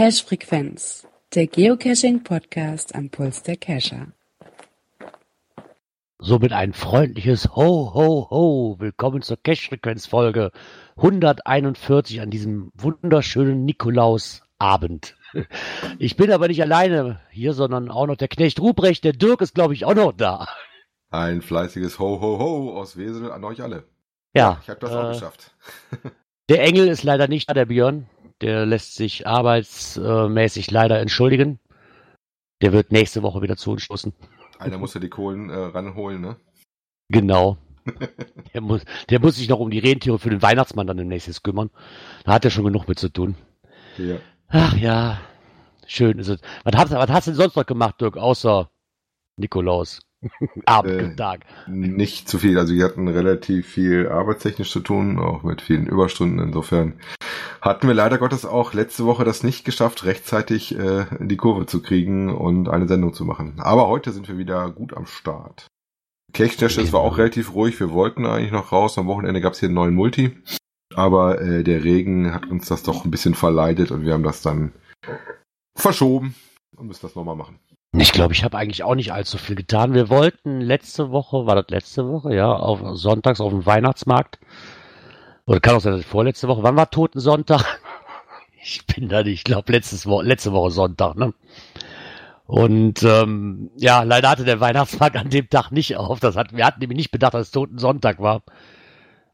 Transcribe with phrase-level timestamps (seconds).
[0.00, 4.06] Cache Frequenz, der Geocaching Podcast am Puls der Cacher.
[6.18, 8.76] Somit ein freundliches Ho, Ho, Ho.
[8.78, 10.52] Willkommen zur Cache-Frequenz-Folge
[10.96, 15.18] 141 an diesem wunderschönen Nikolausabend.
[15.98, 19.04] Ich bin aber nicht alleine hier, sondern auch noch der Knecht Ruprecht.
[19.04, 20.48] Der Dirk ist, glaube ich, auch noch da.
[21.10, 23.84] Ein fleißiges Ho, Ho, Ho aus Wesel an euch alle.
[24.32, 24.60] Ja.
[24.62, 25.54] Ich habe das äh, auch geschafft.
[26.48, 28.08] Der Engel ist leider nicht da, der Björn.
[28.40, 31.58] Der lässt sich arbeitsmäßig leider entschuldigen.
[32.62, 34.12] Der wird nächste Woche wieder zu uns stoßen.
[34.58, 36.36] Einer muss ja die Kohlen äh, ranholen, ne?
[37.08, 37.56] Genau.
[38.52, 41.70] Der muss, der muss sich noch um die Rentiere für den Weihnachtsmann dann demnächst kümmern.
[42.24, 43.36] Da hat er schon genug mit zu tun.
[43.96, 44.16] Ja.
[44.48, 45.20] Ach ja,
[45.86, 46.40] schön ist es.
[46.64, 48.70] Was hast, was hast du denn sonst noch gemacht, Dirk, außer
[49.36, 50.00] Nikolaus?
[50.66, 51.40] Abendtag.
[51.66, 52.58] Äh, nicht zu viel.
[52.58, 56.38] Also wir hatten relativ viel arbeitstechnisch zu tun, auch mit vielen Überstunden.
[56.38, 56.94] Insofern
[57.60, 61.66] hatten wir leider Gottes auch letzte Woche das nicht geschafft, rechtzeitig äh, in die Kurve
[61.66, 63.54] zu kriegen und eine Sendung zu machen.
[63.58, 65.66] Aber heute sind wir wieder gut am Start.
[66.32, 67.80] Kirchstätte war auch relativ ruhig.
[67.80, 68.98] Wir wollten eigentlich noch raus.
[68.98, 70.36] Am Wochenende gab es hier einen neuen Multi.
[70.94, 74.42] Aber äh, der Regen hat uns das doch ein bisschen verleidet und wir haben das
[74.42, 74.72] dann
[75.76, 76.34] verschoben
[76.76, 77.58] und müssen das nochmal machen.
[77.92, 79.94] Ich glaube, ich habe eigentlich auch nicht allzu viel getan.
[79.94, 84.38] Wir wollten letzte Woche, war das letzte Woche, ja, auf sonntags auf dem Weihnachtsmarkt.
[85.46, 86.62] Oder kann auch sein, dass vorletzte Woche.
[86.62, 87.64] Wann war Totensonntag?
[88.62, 91.32] Ich bin da nicht, ich glaube letztes Wo letzte Woche Sonntag, ne?
[92.44, 96.20] Und ähm, ja, leider hatte der Weihnachtsmarkt an dem Tag nicht auf.
[96.20, 98.42] Das hat, wir hatten nämlich nicht bedacht, dass es Totensonntag war.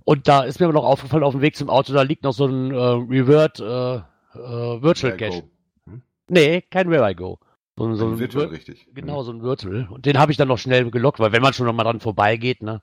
[0.04, 2.34] Und da ist mir aber noch aufgefallen, auf dem Weg zum Auto, da liegt noch
[2.34, 5.42] so ein äh, Revert äh, äh, Virtual Cache.
[5.88, 6.02] Hm?
[6.28, 7.40] Nee, kein Where I Go.
[7.78, 8.86] So, ein- so ein Virtual, Vir- richtig.
[8.94, 9.86] Genau, so ein Virtual.
[9.90, 12.00] Und den habe ich dann noch schnell gelockt, weil wenn man schon noch mal dran
[12.00, 12.82] vorbeigeht, ne?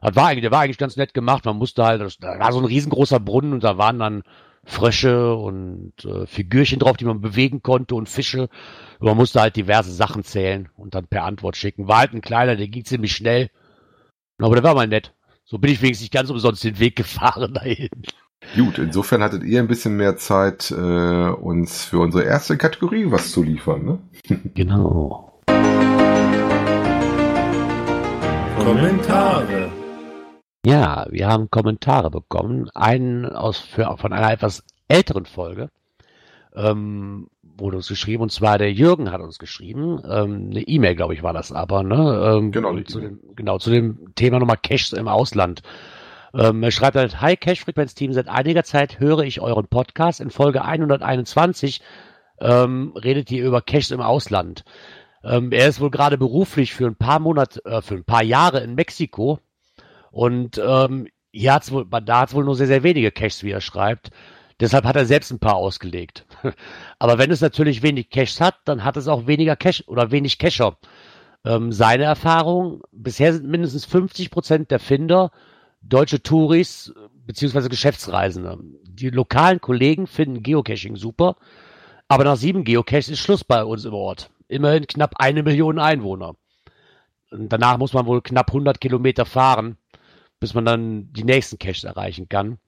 [0.00, 1.44] Das war eigentlich, der war eigentlich ganz nett gemacht.
[1.44, 4.22] Man musste halt, das- da war so ein riesengroßer Brunnen und da waren dann
[4.64, 8.42] Frösche und äh, Figürchen drauf, die man bewegen konnte und Fische.
[9.00, 11.88] Und man musste halt diverse Sachen zählen und dann per Antwort schicken.
[11.88, 13.50] War halt ein kleiner, der ging ziemlich schnell.
[14.38, 15.14] Aber der war mal nett.
[15.44, 17.88] So bin ich wenigstens nicht ganz umsonst den Weg gefahren dahin.
[18.56, 23.32] Gut, insofern hattet ihr ein bisschen mehr Zeit, äh, uns für unsere erste Kategorie was
[23.32, 23.98] zu liefern, ne?
[24.54, 25.40] Genau.
[28.58, 29.70] Kommentare.
[30.64, 32.68] Ja, wir haben Kommentare bekommen.
[32.74, 35.68] Einen aus für, von einer etwas älteren Folge
[36.54, 40.00] ähm, wurde uns geschrieben, und zwar der Jürgen hat uns geschrieben.
[40.08, 42.36] Ähm, eine E-Mail, glaube ich, war das aber, ne?
[42.38, 43.18] Ähm, Genau, die zu E-Mail.
[43.22, 45.62] dem, genau, zu dem Thema nochmal Caches im Ausland.
[46.34, 50.20] Ähm, er schreibt halt, Hi Cache-Frequenz-Team, seit einiger Zeit höre ich euren Podcast.
[50.20, 51.80] In Folge 121
[52.40, 54.64] ähm, redet ihr über Caches im Ausland.
[55.24, 58.60] Ähm, er ist wohl gerade beruflich für ein paar Monate, äh, für ein paar Jahre
[58.60, 59.38] in Mexiko
[60.10, 63.60] und ähm, hier hat's wohl, da hat's wohl nur sehr, sehr wenige Caches, wie er
[63.60, 64.10] schreibt.
[64.60, 66.26] Deshalb hat er selbst ein paar ausgelegt.
[66.98, 70.38] Aber wenn es natürlich wenig Caches hat, dann hat es auch weniger Cache oder wenig
[70.38, 70.76] Cacher.
[71.44, 75.30] Ähm, seine Erfahrung, bisher sind mindestens 50 Prozent der Finder
[75.82, 76.92] deutsche Touris
[77.26, 78.58] beziehungsweise Geschäftsreisende.
[78.84, 81.36] Die lokalen Kollegen finden Geocaching super,
[82.08, 84.30] aber nach sieben Geocaches ist Schluss bei uns im Ort.
[84.48, 86.34] Immerhin knapp eine Million Einwohner.
[87.30, 89.78] Und danach muss man wohl knapp 100 Kilometer fahren,
[90.38, 92.58] bis man dann die nächsten Caches erreichen kann.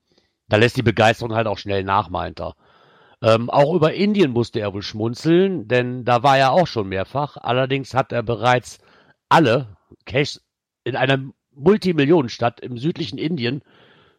[0.49, 2.55] Da lässt die Begeisterung halt auch schnell nach, meint er.
[3.23, 7.37] Ähm, auch über Indien musste er wohl schmunzeln, denn da war er auch schon mehrfach.
[7.37, 8.79] Allerdings hat er bereits
[9.29, 10.43] alle Caches
[10.85, 11.19] in einer
[11.57, 13.63] Multimillionenstadt im südlichen Indien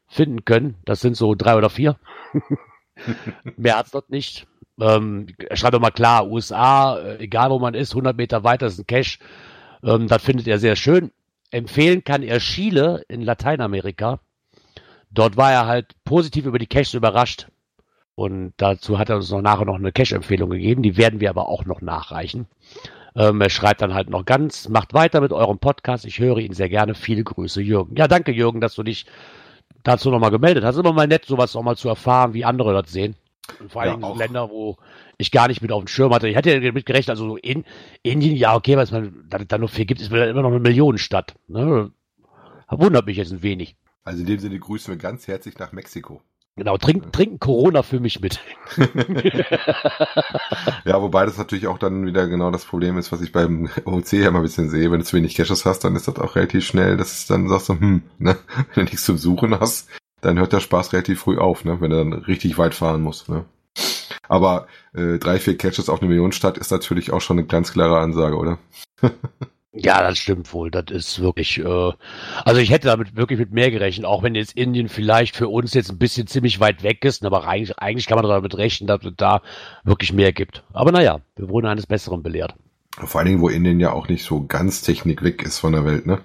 [0.08, 0.76] finden können.
[0.86, 1.98] Das sind so drei oder vier.
[3.58, 4.48] Mehr hat's dort nicht.
[4.80, 8.80] Ähm, schreibt doch mal klar, USA, äh, egal wo man ist, 100 Meter weiter ist
[8.80, 9.20] ein Cache.
[9.84, 11.12] Ähm, das findet er sehr schön.
[11.52, 14.20] Empfehlen kann er Chile in Lateinamerika.
[15.12, 17.48] Dort war er halt positiv über die Caches überrascht.
[18.16, 20.84] Und dazu hat er uns noch nachher noch eine Cache-Empfehlung gegeben.
[20.84, 22.48] Die werden wir aber auch noch nachreichen.
[23.16, 26.06] Ähm, er schreibt dann halt noch ganz, macht weiter mit eurem Podcast.
[26.06, 26.96] Ich höre ihn sehr gerne.
[26.96, 27.96] Viele Grüße, Jürgen.
[27.96, 29.06] Ja, danke, Jürgen, dass du dich
[29.84, 30.78] dazu nochmal gemeldet hast.
[30.78, 33.16] Immer mal nett, sowas auch mal zu erfahren, wie andere das sehen.
[33.60, 34.18] Und vor Ja, allem so auch.
[34.18, 34.78] Länder, wo
[35.18, 36.28] ich gar nicht mit auf dem Schirm hatte.
[36.28, 37.64] Ich hatte ja damit gerechnet, also so in
[38.04, 41.36] Indien, ja, okay, was man da, da nur viel gibt, ist immer noch eine Millionenstadt.
[41.48, 41.92] Ne?
[42.70, 43.76] Wundert mich jetzt ein wenig.
[44.04, 46.22] Also in dem Sinne grüßen wir ganz herzlich nach Mexiko.
[46.58, 48.40] Genau, trink, trinken Corona für mich mit.
[50.86, 54.14] Ja, wobei das natürlich auch dann wieder genau das Problem ist, was ich beim OC
[54.14, 54.92] ja mal ein bisschen sehe.
[54.92, 57.50] Wenn du zu wenig Caches hast, dann ist das auch relativ schnell, dass es dann
[57.50, 58.38] sagst du, hm, ne,
[58.74, 59.90] wenn du nichts zum Suchen hast,
[60.22, 63.30] dann hört der Spaß relativ früh auf, ne, wenn du dann richtig weit fahren musst,
[63.30, 63.46] ne.
[64.28, 68.00] Aber äh, drei, vier Caches auf eine Millionenstadt ist natürlich auch schon eine ganz klare
[68.00, 68.60] Ansage, oder?
[69.78, 70.72] Ja, das stimmt wohl.
[70.72, 71.92] Das ist wirklich, äh,
[72.46, 75.74] also ich hätte damit wirklich mit mehr gerechnet, auch wenn jetzt Indien vielleicht für uns
[75.74, 79.04] jetzt ein bisschen ziemlich weit weg ist, aber eigentlich, eigentlich kann man damit rechnen, dass
[79.04, 79.42] es da
[79.84, 80.64] wirklich mehr gibt.
[80.72, 82.56] Aber naja, wir wurden eines Besseren belehrt.
[82.98, 85.84] Vor allen Dingen, wo Indien ja auch nicht so ganz Technik weg ist von der
[85.84, 86.22] Welt, ne?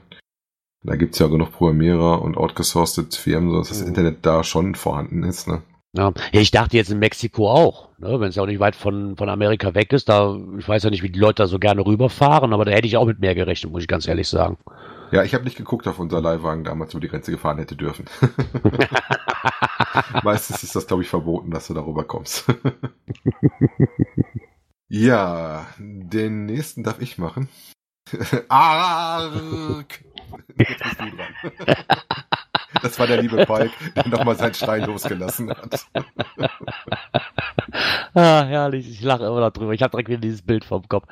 [0.82, 5.48] Da gibt's ja genug Programmierer und outgesourced Firmen, sodass das Internet da schon vorhanden ist,
[5.48, 5.62] ne?
[5.92, 9.16] Ja, ich dachte jetzt in Mexiko auch, ne, wenn es ja auch nicht weit von,
[9.16, 11.84] von Amerika weg ist, da, ich weiß ja nicht, wie die Leute da so gerne
[11.84, 14.56] rüberfahren, aber da hätte ich auch mit mehr gerechnet, muss ich ganz ehrlich sagen.
[15.10, 18.04] Ja, ich habe nicht geguckt auf unser Leihwagen damals, wo die Grenze gefahren hätte dürfen.
[20.22, 22.44] Meistens ist das, glaube ich, verboten, dass du darüber kommst.
[24.88, 27.48] ja, den nächsten darf ich machen.
[28.48, 30.04] Ark!
[30.56, 31.76] Jetzt bist du dran.
[32.82, 35.86] Das war der liebe Palk, der nochmal seinen Stein losgelassen hat.
[38.14, 39.72] ah, herrlich, ich lache immer noch drüber.
[39.72, 41.06] Ich habe direkt wieder dieses Bild vom Kopf.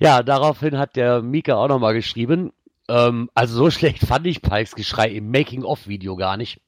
[0.00, 2.52] Ja, daraufhin hat der Mika auch nochmal geschrieben.
[2.88, 6.60] Ähm, also so schlecht fand ich Pikes Geschrei im Making-of-Video gar nicht.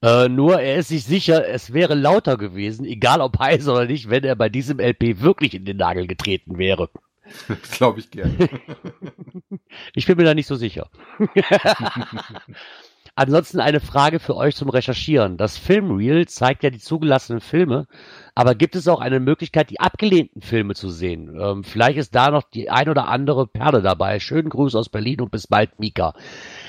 [0.00, 4.08] Äh, nur er ist sich sicher, es wäre lauter gewesen, egal ob heiß oder nicht,
[4.08, 6.88] wenn er bei diesem LP wirklich in den Nagel getreten wäre.
[7.46, 8.48] Das glaube ich gerne.
[9.94, 10.88] ich bin mir da nicht so sicher.
[13.18, 15.38] Ansonsten eine Frage für euch zum Recherchieren.
[15.38, 17.88] Das Filmreel zeigt ja die zugelassenen Filme,
[18.36, 21.36] aber gibt es auch eine Möglichkeit, die abgelehnten Filme zu sehen?
[21.36, 24.20] Ähm, vielleicht ist da noch die ein oder andere Perle dabei.
[24.20, 26.14] Schönen Gruß aus Berlin und bis bald, Mika.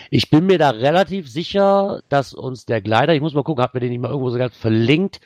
[0.09, 3.75] Ich bin mir da relativ sicher, dass uns der Gleiter, ich muss mal gucken, hat
[3.75, 5.21] mir den nicht mal irgendwo sogar verlinkt.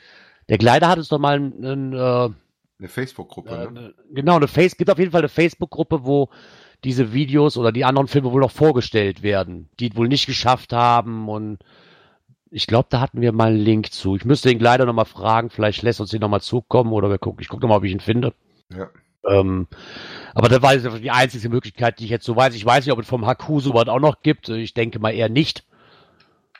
[0.50, 2.34] Der Gleiter hat uns doch mal einen, einen äh,
[2.78, 3.94] eine Facebook-Gruppe, äh, ne?
[4.12, 6.28] Genau, eine Face, gibt auf jeden Fall eine Facebook-Gruppe, wo
[6.84, 11.28] diese Videos oder die anderen Filme wohl noch vorgestellt werden, die wohl nicht geschafft haben
[11.28, 11.58] und
[12.50, 14.14] ich glaube, da hatten wir mal einen Link zu.
[14.14, 17.42] Ich müsste ihn leider nochmal fragen, vielleicht lässt uns den nochmal zukommen oder wir gucken.
[17.42, 18.32] Ich gucke nochmal, ob ich ihn finde.
[18.72, 18.90] Ja.
[19.26, 19.66] Ähm,
[20.34, 22.54] aber das war jetzt die einzige Möglichkeit, die ich jetzt so weiß.
[22.54, 24.48] Ich weiß nicht, ob es vom Haku sowas auch noch gibt.
[24.50, 25.64] Ich denke mal eher nicht.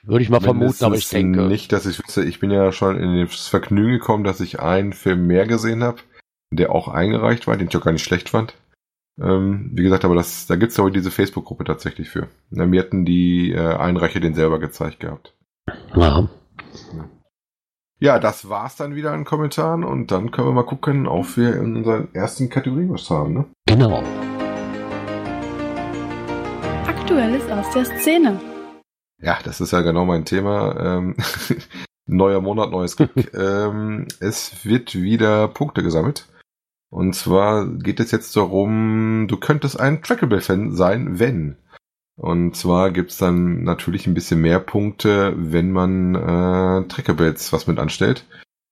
[0.02, 1.42] Würde ich mal Mindestens vermuten, aber ich denke.
[1.42, 4.92] Nicht, dass ich wüsste, ich bin ja schon in das Vergnügen gekommen, dass ich einen
[4.92, 5.98] Film mehr gesehen habe,
[6.50, 8.54] der auch eingereicht war, den ich auch gar nicht schlecht fand.
[9.20, 12.28] Ähm, wie gesagt, aber das, da gibt's aber diese Facebook-Gruppe tatsächlich für.
[12.50, 15.34] Na, mir hatten die äh, Einreicher den selber gezeigt gehabt.
[15.94, 16.28] Ja.
[18.00, 21.56] Ja, das war's dann wieder an Kommentaren und dann können wir mal gucken, ob wir
[21.56, 23.44] in unserer ersten Kategorie was haben, ne?
[23.66, 24.02] Genau.
[26.86, 28.40] Aktuelles aus der Szene.
[29.22, 30.76] Ja, das ist ja genau mein Thema.
[30.78, 31.16] Ähm,
[32.06, 33.12] neuer Monat, neues Glück.
[33.34, 36.26] ähm, es wird wieder Punkte gesammelt.
[36.94, 41.56] Und zwar geht es jetzt darum, du könntest ein Trackable-Fan sein, wenn.
[42.14, 47.80] Und zwar gibt's dann natürlich ein bisschen mehr Punkte, wenn man äh, Trackables was mit
[47.80, 48.28] anstellt.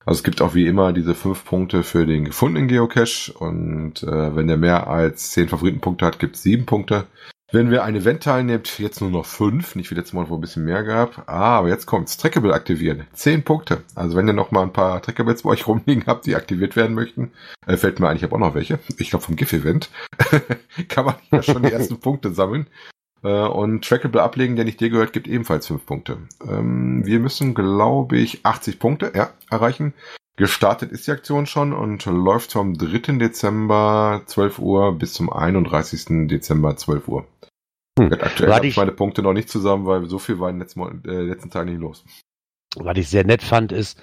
[0.07, 4.37] Also es gibt auch wie immer diese fünf Punkte für den gefundenen Geocache und äh,
[4.37, 7.07] wenn der mehr als zehn Favoritenpunkte hat, gibt's sieben Punkte.
[7.55, 10.41] Wenn wir ein Event teilnimmt, jetzt nur noch fünf, nicht wie letztes Mal, wo ein
[10.41, 11.29] bisschen mehr gab.
[11.29, 12.17] Ah, aber jetzt kommt's.
[12.17, 13.07] Trackable aktivieren.
[13.13, 13.83] Zehn Punkte.
[13.95, 16.95] Also wenn ihr noch mal ein paar Trackables bei euch rumliegen habt, die aktiviert werden
[16.95, 17.31] möchten,
[17.67, 18.79] äh, fällt mir ein, ich habe auch noch welche.
[18.97, 19.91] Ich glaube vom GIF-Event.
[20.89, 22.69] kann man ja schon die ersten Punkte sammeln.
[23.23, 26.17] Äh, und Trackable ablegen, der nicht dir gehört, gibt ebenfalls fünf Punkte.
[26.49, 29.93] Ähm, wir müssen, glaube ich, 80 Punkte ja, erreichen.
[30.37, 33.19] Gestartet ist die Aktion schon und läuft vom 3.
[33.19, 36.29] Dezember 12 Uhr bis zum 31.
[36.29, 37.27] Dezember 12 Uhr.
[37.99, 38.13] Hm.
[38.13, 41.09] Aktuell habe ich meine Punkte noch nicht zusammen, weil so viel war in den letzten,
[41.09, 42.05] äh, letzten Tagen nicht los.
[42.77, 44.03] Was ich sehr nett fand, ist,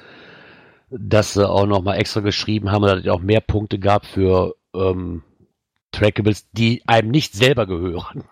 [0.92, 4.56] dass sie auch noch mal extra geschrieben haben, dass es auch mehr Punkte gab für
[4.76, 5.24] ähm,
[5.92, 8.24] Trackables, die einem nicht selber gehören.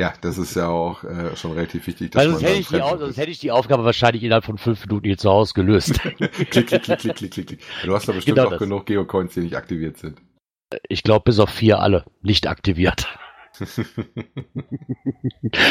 [0.00, 2.12] Ja, das ist ja auch äh, schon relativ wichtig.
[2.12, 4.86] Dass also sonst, hätte ich die, sonst hätte ich die Aufgabe wahrscheinlich innerhalb von fünf
[4.86, 6.00] Minuten hier zu Hause gelöst.
[6.16, 7.60] klick, klick, klick, klick, klick, klick, klick.
[7.84, 8.60] Du hast da bestimmt genau auch das.
[8.60, 10.22] genug Geocoins, die nicht aktiviert sind.
[10.88, 13.08] Ich glaube, bis auf vier alle nicht aktiviert.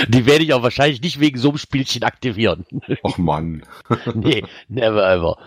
[0.10, 2.68] Die werde ich auch wahrscheinlich nicht wegen so einem Spielchen aktivieren.
[3.04, 3.64] Och Mann.
[4.14, 5.40] nee, never ever.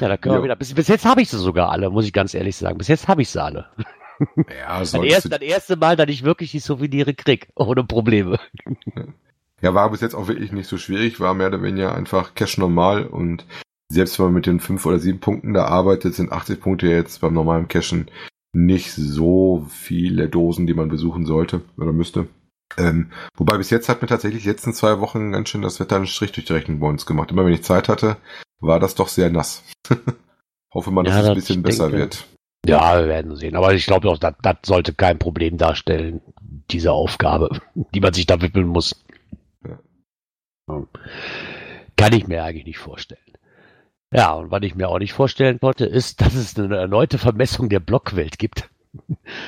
[0.00, 0.40] Ja, da können jo.
[0.40, 0.56] wir wieder.
[0.56, 2.76] Bis, bis jetzt habe ich sie sogar alle, muss ich ganz ehrlich sagen.
[2.76, 3.68] Bis jetzt habe ich sie alle.
[4.36, 8.38] Ja, das, erste, das erste Mal, dass ich wirklich die Souvenire krieg, ohne Probleme.
[9.60, 12.58] Ja, war bis jetzt auch wirklich nicht so schwierig, war mehr oder weniger einfach Cash
[12.58, 13.46] normal und
[13.88, 17.20] selbst wenn man mit den fünf oder sieben Punkten da arbeitet, sind 80 Punkte jetzt
[17.20, 18.10] beim normalen Cashen
[18.52, 22.28] nicht so viele Dosen, die man besuchen sollte oder müsste.
[22.76, 25.96] Ähm, wobei bis jetzt hat mir tatsächlich die letzten zwei Wochen ganz schön das Wetter
[25.96, 27.30] einen Strich durch die Rechnung bei uns gemacht.
[27.30, 28.16] Immer wenn ich Zeit hatte,
[28.60, 29.62] war das doch sehr nass.
[30.74, 31.98] Hoffe mal, dass ja, es ein bisschen besser denke.
[31.98, 32.26] wird.
[32.66, 33.56] Ja, wir werden sehen.
[33.56, 36.20] Aber ich glaube auch, das, das sollte kein Problem darstellen,
[36.70, 37.60] diese Aufgabe,
[37.94, 39.04] die man sich da widmen muss.
[41.96, 43.20] Kann ich mir eigentlich nicht vorstellen.
[44.12, 47.68] Ja, und was ich mir auch nicht vorstellen konnte, ist, dass es eine erneute Vermessung
[47.68, 48.70] der Blockwelt gibt.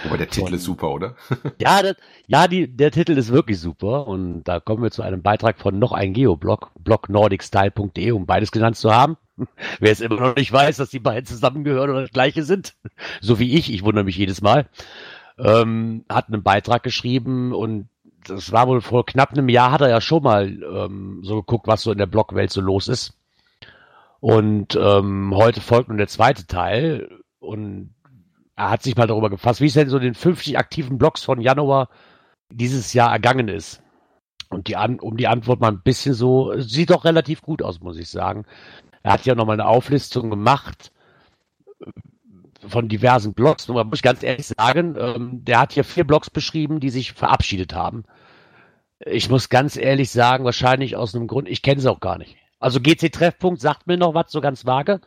[0.06, 1.16] Aber der Titel Und- ist super, oder?
[1.60, 5.22] Ja, das, ja die, der Titel ist wirklich super und da kommen wir zu einem
[5.22, 9.16] Beitrag von noch ein Geoblog, blogNordicStyle.de, um beides genannt zu haben.
[9.80, 12.74] Wer es immer noch nicht weiß, dass die beiden zusammengehören oder das gleiche sind,
[13.20, 14.66] so wie ich, ich wundere mich jedes Mal,
[15.38, 17.88] ähm, hat einen Beitrag geschrieben und
[18.26, 21.68] das war wohl vor knapp einem Jahr, hat er ja schon mal ähm, so geguckt,
[21.68, 23.14] was so in der Blogwelt so los ist.
[24.20, 27.94] Und ähm, heute folgt nun der zweite Teil und
[28.56, 31.40] er hat sich mal darüber gefasst, wie es denn so den 50 aktiven Blogs von
[31.40, 31.88] Januar
[32.50, 33.82] dieses Jahr ergangen ist.
[34.48, 37.80] Und die An um die Antwort mal ein bisschen so, sieht doch relativ gut aus,
[37.80, 38.46] muss ich sagen.
[39.02, 40.92] Er hat ja nochmal eine Auflistung gemacht
[41.80, 41.90] äh,
[42.66, 43.68] von diversen Blogs.
[43.68, 47.12] Nur muss ich ganz ehrlich sagen, ähm, der hat hier vier Blogs beschrieben, die sich
[47.12, 48.04] verabschiedet haben.
[49.04, 52.36] Ich muss ganz ehrlich sagen, wahrscheinlich aus einem Grund, ich kenne sie auch gar nicht.
[52.58, 55.00] Also GC Treffpunkt sagt mir noch was, so ganz vage.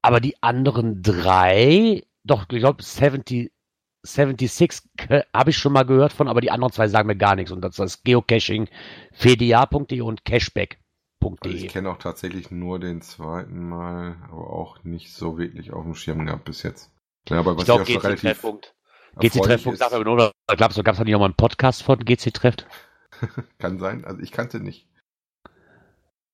[0.00, 3.52] Aber die anderen drei, doch, ich glaube 70,
[4.02, 4.90] 76
[5.34, 7.52] habe ich schon mal gehört von, aber die anderen zwei sagen mir gar nichts.
[7.52, 8.68] Und das ist Geocaching,
[9.12, 10.78] fda.de und cashback.de.
[11.42, 15.84] Also ich kenne auch tatsächlich nur den zweiten Mal, aber auch nicht so wirklich auf
[15.84, 16.92] dem Schirm gehabt bis jetzt.
[17.28, 18.74] Ja, aber was ich glaube, schon GC relativ Treffpunkt.
[19.18, 22.66] GC sagt aber nur, da gab es da nicht nochmal einen Podcast von GC Trefft?
[23.58, 24.04] kann sein.
[24.04, 24.88] Also ich kannte nicht.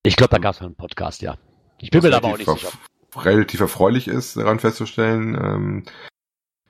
[0.02, 1.38] Ich glaube, da gab es einen Podcast, ja.
[1.78, 2.72] Ich bin mir da aber auch nicht sicher.
[3.16, 5.82] Relativ erfreulich ist, daran festzustellen, ähm,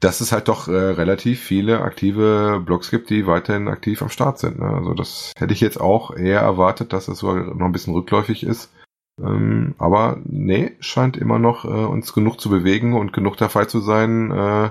[0.01, 4.41] dass es halt doch äh, relativ viele aktive Blogs gibt, die weiterhin aktiv am Start
[4.41, 4.59] sind.
[4.59, 4.67] Ne?
[4.67, 8.43] Also das hätte ich jetzt auch eher erwartet, dass es so noch ein bisschen rückläufig
[8.43, 8.73] ist.
[9.21, 13.81] Ähm, aber nee, scheint immer noch äh, uns genug zu bewegen und genug dabei zu
[13.81, 14.71] sein, äh,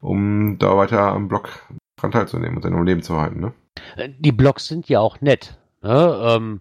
[0.00, 1.48] um da weiter am Blog
[1.96, 3.40] dran teilzunehmen und sein Leben zu halten.
[3.40, 3.52] Ne?
[3.96, 5.58] Äh, Die Blogs sind ja auch nett.
[5.82, 6.20] Ne?
[6.22, 6.60] Ähm,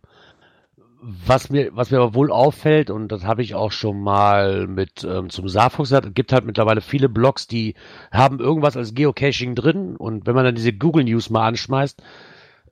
[1.01, 5.03] was mir, was mir aber wohl auffällt, und das habe ich auch schon mal mit
[5.03, 7.75] ähm, zum Saarfuchs gesagt, es gibt halt mittlerweile viele Blogs, die
[8.11, 12.01] haben irgendwas als Geocaching drin und wenn man dann diese Google News mal anschmeißt,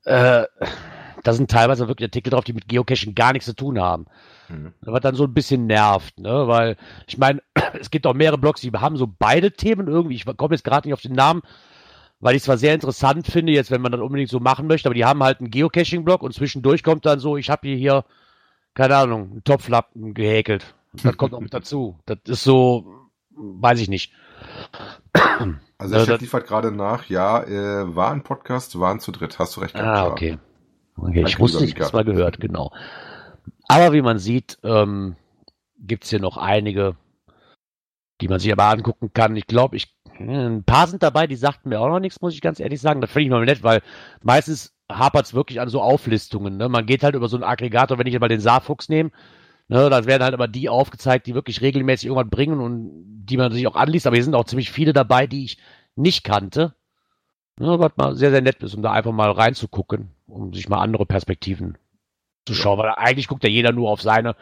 [0.06, 0.46] äh,
[1.24, 4.06] da sind teilweise wirklich Artikel drauf, die mit Geocaching gar nichts zu tun haben.
[4.48, 4.74] Mhm.
[4.82, 6.48] Was dann so ein bisschen nervt, ne?
[6.48, 6.78] Weil,
[7.08, 7.42] ich meine,
[7.80, 10.16] es gibt auch mehrere Blogs, die haben so beide Themen irgendwie.
[10.16, 11.42] Ich komme jetzt gerade nicht auf den Namen,
[12.26, 14.90] weil ich es zwar sehr interessant finde, jetzt, wenn man das unbedingt so machen möchte,
[14.90, 18.06] aber die haben halt einen Geocaching-Blog und zwischendurch kommt dann so, ich habe hier hier,
[18.74, 20.74] keine Ahnung, einen Topflappen gehäkelt.
[21.04, 22.00] Das kommt auch mit dazu.
[22.08, 24.12] Das ist so, weiß ich nicht.
[25.78, 29.56] Also der Chat liefert gerade nach, ja, äh, war ein Podcast, waren zu dritt, hast
[29.56, 29.88] du recht gehabt.
[29.88, 30.40] Ah, okay.
[30.98, 32.72] Okay, ich wusste, lieber ich mal gehört, genau.
[33.68, 35.16] Aber wie man sieht, ähm,
[35.78, 36.96] gibt's hier noch einige,
[38.20, 39.36] die man sich aber angucken kann.
[39.36, 42.42] Ich glaube, ich, ein paar sind dabei, die sagten mir auch noch nichts, muss ich
[42.42, 43.02] ganz ehrlich sagen.
[43.02, 43.82] Das finde ich mal nett, weil
[44.24, 46.58] meistens hapert's wirklich an so Auflistungen.
[46.58, 46.70] Ne?
[46.70, 49.12] Man geht halt über so einen Aggregator, wenn ich mal den Saarfuchs nehme,
[49.68, 53.52] ne, da werden halt aber die aufgezeigt, die wirklich regelmäßig irgendwas bringen und die man
[53.52, 54.08] sich auch anliest.
[54.08, 55.58] Aber hier sind auch ziemlich viele dabei, die ich
[55.96, 56.74] nicht kannte.
[57.58, 60.82] Ne, was mal sehr, sehr nett ist, um da einfach mal reinzugucken, um sich mal
[60.82, 61.78] andere Perspektiven
[62.46, 62.78] zu schauen.
[62.80, 64.36] Weil eigentlich guckt ja jeder nur auf seine,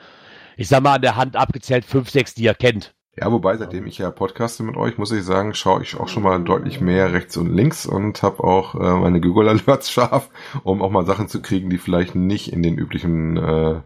[0.58, 2.96] ich sag mal, an der Hand abgezählt fünf, sechs, die er kennt.
[3.16, 6.24] Ja, wobei, seitdem ich ja podcaste mit euch, muss ich sagen, schaue ich auch schon
[6.24, 10.30] mal deutlich mehr rechts und links und habe auch äh, meine Google Alerts scharf,
[10.64, 13.82] um auch mal Sachen zu kriegen, die vielleicht nicht in den üblichen äh,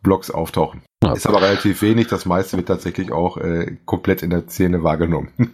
[0.00, 0.82] Blogs auftauchen.
[1.02, 1.12] Ja.
[1.12, 5.32] Ist aber relativ wenig, das meiste wird tatsächlich auch äh, komplett in der Szene wahrgenommen.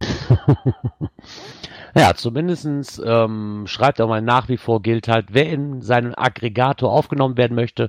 [1.96, 6.90] Ja, zumindestens ähm, schreibt er mal nach wie vor gilt halt, wer in seinen Aggregator
[6.90, 7.88] aufgenommen werden möchte,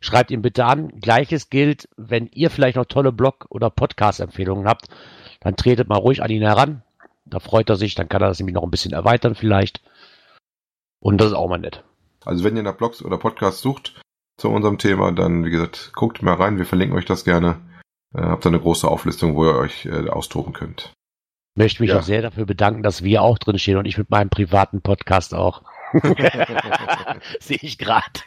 [0.00, 0.88] schreibt ihn bitte an.
[1.00, 4.88] Gleiches gilt, wenn ihr vielleicht noch tolle Blog- oder Podcast-Empfehlungen habt,
[5.40, 6.82] dann tretet mal ruhig an ihn heran.
[7.24, 9.80] Da freut er sich, dann kann er das nämlich noch ein bisschen erweitern vielleicht.
[11.00, 11.82] Und das ist auch mal nett.
[12.26, 14.00] Also wenn ihr nach Blogs oder Podcasts sucht
[14.36, 17.60] zu unserem Thema, dann wie gesagt, guckt mal rein, wir verlinken euch das gerne.
[18.14, 20.92] Äh, habt da eine große Auflistung, wo ihr euch äh, austoben könnt.
[21.56, 21.98] Möchte mich Ja.
[21.98, 25.34] auch sehr dafür bedanken, dass wir auch drin stehen und ich mit meinem privaten Podcast
[25.34, 25.62] auch.
[27.40, 28.20] Sehe ich gerade.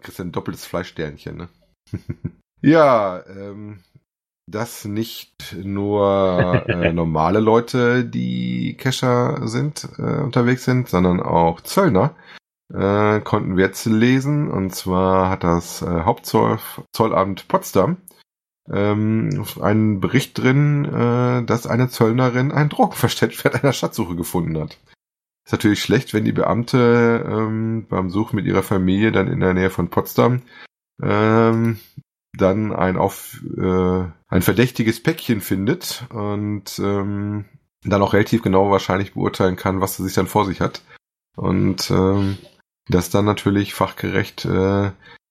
[0.00, 1.48] Kriegst ein doppeltes Fleischsternchen, ne?
[2.62, 3.80] ja, ähm,
[4.50, 12.14] dass nicht nur äh, normale Leute, die Kescher sind, äh, unterwegs sind, sondern auch Zöllner,
[12.72, 14.50] äh, konnten wir jetzt lesen.
[14.50, 17.98] Und zwar hat das äh, Hauptzollamt Potsdam
[18.72, 24.78] ähm, einen Bericht drin, äh, dass eine Zöllnerin ein Drogenverständnis einer Schatzsuche gefunden hat.
[25.44, 29.54] Ist natürlich schlecht, wenn die Beamte ähm, beim Suchen mit ihrer Familie dann in der
[29.54, 30.42] Nähe von Potsdam
[31.00, 31.78] ähm,
[32.36, 37.44] dann ein auf äh, ein verdächtiges Päckchen findet und ähm,
[37.84, 40.82] dann auch relativ genau wahrscheinlich beurteilen kann, was sie sich dann vor sich hat.
[41.36, 42.38] Und ähm,
[42.88, 44.90] das dann natürlich fachgerecht äh,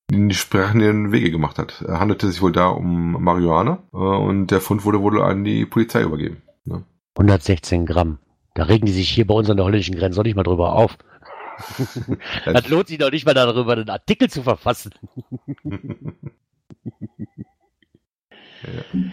[0.09, 1.81] die sprechenden Wege gemacht hat.
[1.81, 5.65] Er handelte sich wohl da um Marihuana äh, und der Fund wurde wohl an die
[5.65, 6.41] Polizei übergeben.
[6.65, 6.83] Ne?
[7.15, 8.19] 116 Gramm.
[8.53, 10.73] Da regen die sich hier bei uns an der holländischen Grenze noch nicht mal drüber
[10.73, 10.97] auf.
[12.45, 14.91] das lohnt sich doch nicht mal darüber, einen Artikel zu verfassen.
[15.63, 15.73] ja.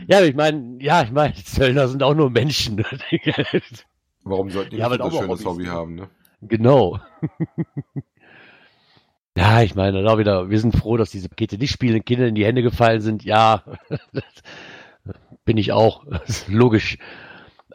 [0.20, 2.84] ja, ich meine, ja, ich meine, Zöllner sind auch nur Menschen.
[4.24, 5.44] Warum sollten die Ja, aber ein auch schönes.
[5.44, 6.08] Hobby haben, ne?
[6.42, 7.00] Genau.
[9.36, 12.34] Ja, ich meine, auch wieder, wir sind froh, dass diese Pakete nicht spielenden Kindern in
[12.34, 13.24] die Hände gefallen sind.
[13.24, 13.62] Ja,
[15.44, 16.04] bin ich auch.
[16.10, 16.98] Das ist logisch.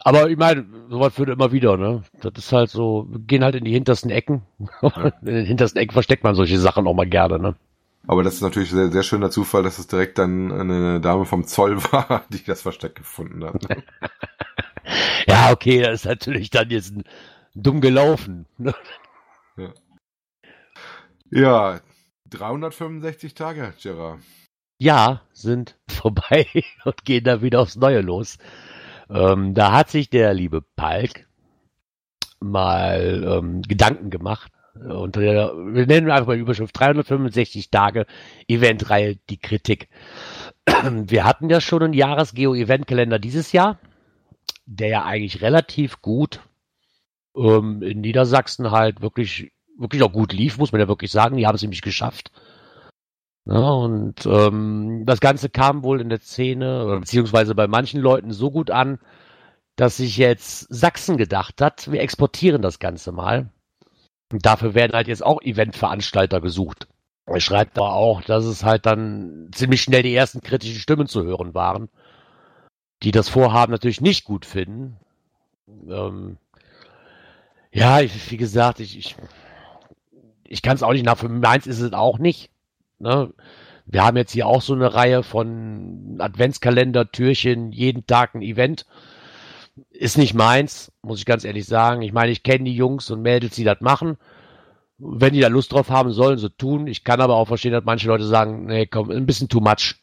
[0.01, 2.03] Aber ich meine, sowas führt immer wieder, ne?
[2.21, 4.43] Das ist halt so, wir gehen halt in die hintersten Ecken.
[4.81, 7.55] in den hintersten Ecken versteckt man solche Sachen auch mal gerne, ne?
[8.05, 11.45] Aber das ist natürlich sehr, sehr schöner Zufall, dass es direkt dann eine Dame vom
[11.45, 13.67] Zoll war, die das Versteck gefunden hat.
[15.27, 17.03] Ja, okay, das ist natürlich dann jetzt ein,
[17.53, 18.45] dumm gelaufen.
[18.57, 18.73] Ne?
[21.31, 21.81] Ja,
[22.29, 24.19] 365 Tage, Gerard.
[24.79, 26.47] Ja, sind vorbei
[26.85, 28.37] und gehen da wieder aufs Neue los.
[29.09, 31.27] Ähm, da hat sich der liebe Palk
[32.39, 34.51] mal ähm, Gedanken gemacht.
[34.75, 38.05] Unter der, wir nennen einfach mal die Überschrift 365 Tage
[38.47, 39.89] Eventreihe die Kritik.
[40.67, 43.79] Wir hatten ja schon einen Jahres-Geo-Event-Kalender dieses Jahr,
[44.67, 46.41] der ja eigentlich relativ gut
[47.35, 51.37] ähm, in Niedersachsen halt wirklich, wirklich auch gut lief, muss man ja wirklich sagen.
[51.37, 52.31] Die haben es nämlich geschafft.
[53.45, 58.51] Ja, und ähm, das Ganze kam wohl in der Szene, beziehungsweise bei manchen Leuten so
[58.51, 58.99] gut an,
[59.77, 63.49] dass sich jetzt Sachsen gedacht hat, wir exportieren das Ganze mal.
[64.31, 66.87] Und dafür werden halt jetzt auch Eventveranstalter gesucht.
[67.25, 71.23] Er schreibt aber auch, dass es halt dann ziemlich schnell die ersten kritischen Stimmen zu
[71.23, 71.89] hören waren,
[73.03, 74.97] die das Vorhaben natürlich nicht gut finden.
[75.89, 76.37] Ähm,
[77.71, 79.15] ja, ich, wie gesagt, ich, ich,
[80.47, 82.49] ich kann es auch nicht nach, für meins ist es auch nicht.
[82.99, 83.33] Ne?
[83.85, 88.85] Wir haben jetzt hier auch so eine Reihe von Adventskalender, Türchen, jeden Tag ein Event.
[89.91, 92.01] Ist nicht meins, muss ich ganz ehrlich sagen.
[92.01, 94.17] Ich meine, ich kenne die Jungs und Mädels, die das machen.
[94.97, 96.87] Wenn die da Lust drauf haben, sollen sie tun.
[96.87, 99.95] Ich kann aber auch verstehen, dass manche Leute sagen, nee, komm, ein bisschen too much.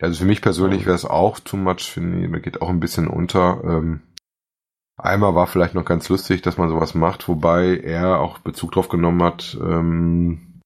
[0.00, 3.06] Also für mich persönlich wäre es auch too much, finde ich, geht auch ein bisschen
[3.06, 3.62] unter.
[3.64, 4.02] Ähm,
[4.96, 8.88] einmal war vielleicht noch ganz lustig, dass man sowas macht, wobei er auch Bezug drauf
[8.88, 10.60] genommen hat, ähm,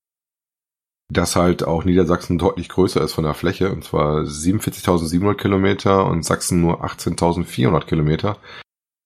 [1.11, 6.25] dass halt auch Niedersachsen deutlich größer ist von der Fläche, und zwar 47.700 Kilometer und
[6.25, 8.37] Sachsen nur 18.400 Kilometer.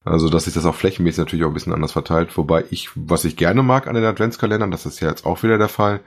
[0.04, 3.24] Also, dass sich das auch flächenmäßig natürlich auch ein bisschen anders verteilt, wobei ich, was
[3.24, 6.00] ich gerne mag an den Adventskalendern, das ist ja jetzt auch wieder der Fall,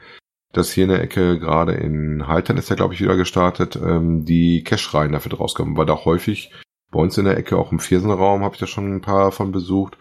[0.53, 4.23] dass hier in der Ecke, gerade in Haltern ist ja, glaube ich, wieder gestartet, ähm,
[4.23, 6.51] die Cash-Reihen dafür rauskommen, weil da häufig
[6.91, 9.51] bei uns in der Ecke, auch im Viersenraum, habe ich da schon ein paar von
[9.51, 9.97] besucht,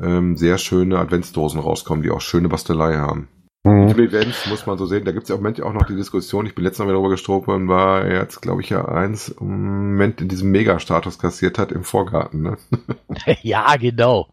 [0.00, 3.28] ähm, sehr schöne Adventsdosen rauskommen, die auch schöne Bastelei haben.
[3.64, 3.88] Mhm.
[3.88, 5.96] Viele Events muss man so sehen, da gibt es ja im Moment auch noch die
[5.96, 9.90] Diskussion, ich bin letztes Mal wieder gestolpert und war jetzt, glaube ich, ja eins im
[9.90, 12.42] Moment in diesem Mega-Status kassiert hat im Vorgarten.
[12.42, 12.56] Ne?
[13.42, 14.28] ja, genau.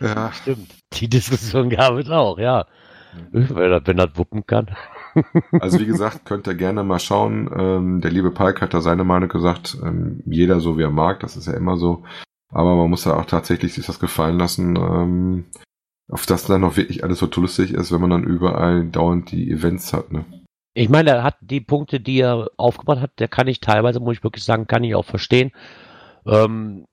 [0.00, 0.74] ja, Stimmt.
[0.94, 2.66] Die Diskussion gab es auch, ja.
[3.30, 4.74] Wenn das, wenn das wuppen kann.
[5.60, 7.50] Also wie gesagt, könnt ihr gerne mal schauen.
[7.56, 9.76] Ähm, der liebe Palk hat da seine Meinung gesagt.
[9.82, 12.04] Ähm, jeder so wie er mag, das ist ja immer so.
[12.52, 15.44] Aber man muss ja auch tatsächlich sich das gefallen lassen, ähm,
[16.08, 19.50] auf das dann noch wirklich alles so lustig ist, wenn man dann überall dauernd die
[19.50, 20.12] Events hat.
[20.12, 20.24] Ne?
[20.74, 24.18] Ich meine, er hat die Punkte, die er aufgebracht hat, der kann ich teilweise, muss
[24.18, 25.52] ich wirklich sagen, kann ich auch verstehen.
[26.26, 26.86] Ähm,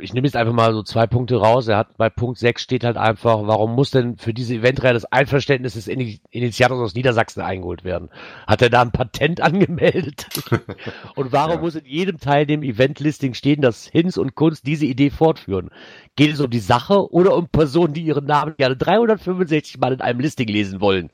[0.00, 1.68] ich nehme jetzt einfach mal so zwei Punkte raus.
[1.68, 5.04] Er hat bei Punkt 6 steht halt einfach, warum muss denn für diese Eventreihe das
[5.04, 8.08] Einverständnis des Ini- Initiators aus Niedersachsen eingeholt werden?
[8.46, 10.26] Hat er da ein Patent angemeldet?
[11.14, 11.60] und warum Ja.
[11.60, 15.70] muss in jedem Teil dem Eventlisting stehen, dass Hinz und Kunst diese Idee fortführen?
[16.16, 20.00] Geht es um die Sache oder um Personen, die ihren Namen gerne 365 Mal in
[20.00, 21.10] einem Listing lesen wollen?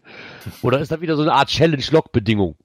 [0.63, 2.57] Oder ist das wieder so eine Art Challenge-Lock-Bedingung?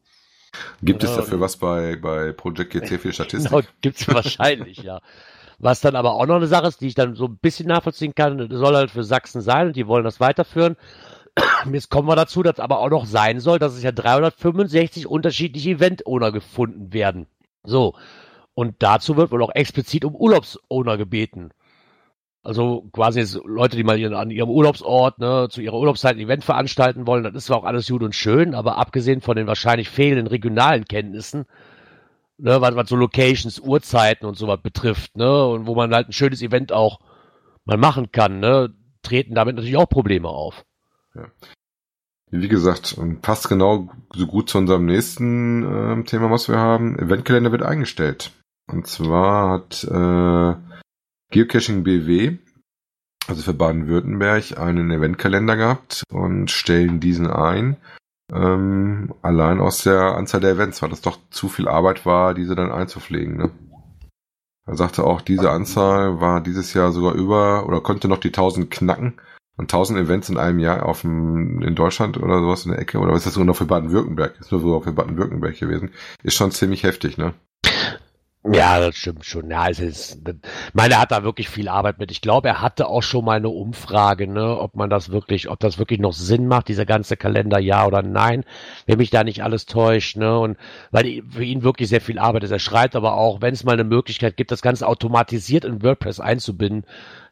[0.83, 3.49] Gibt es Ja, dafür was bei, bei Project GC für Statistik?
[3.51, 4.99] Genau, gibt's wahrscheinlich, ja.
[5.63, 8.13] Was dann aber auch noch eine Sache ist, die ich dann so ein bisschen nachvollziehen
[8.13, 10.75] kann, soll halt für Sachsen sein und die wollen das weiterführen.
[11.71, 15.69] Jetzt kommen wir dazu, dass aber auch noch sein soll, dass es ja 365 unterschiedliche
[15.69, 17.27] Event-Owner gefunden werden.
[17.63, 17.93] So.
[18.53, 21.51] Und dazu wird wohl auch explizit um Urlaubsowner gebeten.
[22.43, 26.43] Also quasi Leute, die mal ihren, an ihrem Urlaubsort, ne, zu ihrer Urlaubszeit ein Event
[26.43, 29.89] veranstalten wollen, das ist zwar auch alles gut und schön, aber abgesehen von den wahrscheinlich
[29.89, 31.45] fehlenden regionalen Kenntnissen,
[32.37, 36.13] ne, was, was so Locations, Uhrzeiten und sowas betrifft, ne, und wo man halt ein
[36.13, 36.99] schönes Event auch
[37.65, 40.63] mal machen kann, ne, treten damit natürlich auch Probleme auf.
[42.31, 46.97] Wie gesagt, ähm, passt genau so gut zu unserem nächsten ähm, Thema, was wir haben.
[46.97, 48.31] Eventkalender wird eingestellt.
[48.65, 50.55] Und zwar hat äh,
[51.29, 52.37] Geocaching BW,
[53.27, 57.77] also für Baden-Württemberg, einen Eventkalender gehabt und stellen diesen ein.
[58.33, 62.55] Ähm, allein aus der Anzahl der Events, weil das doch zu viel Arbeit war, diese
[62.55, 63.37] dann einzupflegen.
[63.37, 63.51] Ne?
[64.65, 68.71] Er sagte auch, diese Anzahl war dieses Jahr sogar über oder konnte noch die 1000
[68.71, 69.19] knacken.
[69.55, 72.97] Und 1000 Events in einem Jahr auf dem, in Deutschland oder sowas in der Ecke,
[72.97, 74.39] oder was ist das sogar noch für Baden-Württemberg?
[74.39, 75.91] Ist nur sogar für Baden-Württemberg gewesen.
[76.23, 77.35] Ist schon ziemlich heftig, ne?
[78.45, 79.49] Ja, das stimmt schon.
[79.49, 80.19] Ja, es ist,
[80.73, 82.11] meine, er hat da wirklich viel Arbeit mit.
[82.11, 85.61] Ich glaube, er hatte auch schon mal eine Umfrage, ne, ob man das wirklich, ob
[85.61, 88.43] das wirklich noch Sinn macht, dieser ganze Kalender, ja oder nein,
[88.85, 90.57] wenn mich da nicht alles täuscht, ne, und
[90.91, 92.51] weil für ihn wirklich sehr viel Arbeit ist.
[92.51, 96.19] Er schreibt aber auch, wenn es mal eine Möglichkeit gibt, das Ganze automatisiert in WordPress
[96.19, 96.85] einzubinden,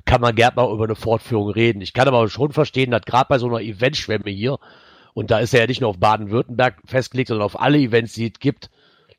[0.06, 1.82] kann man gerne mal über eine Fortführung reden.
[1.82, 4.60] Ich kann aber schon verstehen, dass gerade bei so einer Eventschwemme hier,
[5.13, 8.28] und da ist er ja nicht nur auf Baden-Württemberg festgelegt, sondern auf alle Events, die
[8.28, 8.69] es gibt,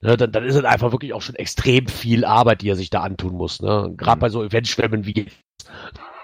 [0.02, 2.90] ne, dann, dann ist es einfach wirklich auch schon extrem viel Arbeit, die er sich
[2.90, 3.62] da antun muss.
[3.62, 3.94] Ne?
[3.96, 4.20] Gerade mhm.
[4.20, 5.26] bei so Eventschwemmen wie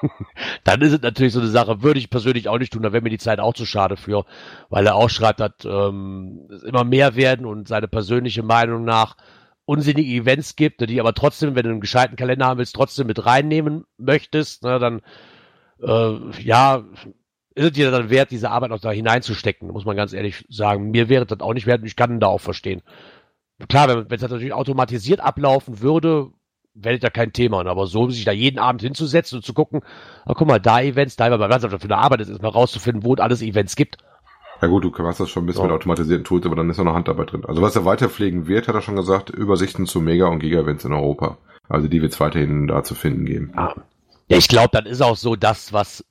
[0.65, 3.03] dann ist es natürlich so eine Sache, würde ich persönlich auch nicht tun, da wäre
[3.03, 4.27] mir die Zeit auch zu schade für,
[4.69, 9.17] weil er auch schreibt, dass ähm, es immer mehr werden und seine persönliche Meinung nach
[9.65, 13.27] unsinnige Events gibt, die aber trotzdem, wenn du einen gescheiten Kalender haben willst, trotzdem mit
[13.27, 15.01] reinnehmen möchtest, ne, dann
[15.83, 16.85] äh, ja,
[17.55, 20.93] ist es dir dann wert, diese Arbeit auch da hineinzustecken, muss man ganz ehrlich sagen.
[20.93, 22.83] Mir wäre das auch nicht wert und ich kann ihn da auch verstehen
[23.67, 26.31] klar, wenn es natürlich automatisiert ablaufen würde,
[26.75, 27.67] wäre da kein Thema.
[27.67, 29.83] Aber so sich da jeden Abend hinzusetzen und zu gucken,
[30.25, 33.05] ah, guck mal, da Events, da bei was für eine Arbeit ist, ist mal rauszufinden,
[33.05, 33.99] wo es alles Events gibt.
[34.61, 35.69] Ja gut, du machst das schon ein bisschen ja.
[35.69, 37.45] mit automatisierten Tools, aber dann ist ja noch Handarbeit drin.
[37.47, 40.93] Also was er weiterpflegen wird, hat er schon gesagt, Übersichten zu Mega- und Giga-Events in
[40.93, 41.39] Europa.
[41.69, 43.53] Also die wird es weiterhin da zu finden geben.
[43.55, 43.75] Ja,
[44.29, 46.05] ja ich glaube, dann ist auch so das, was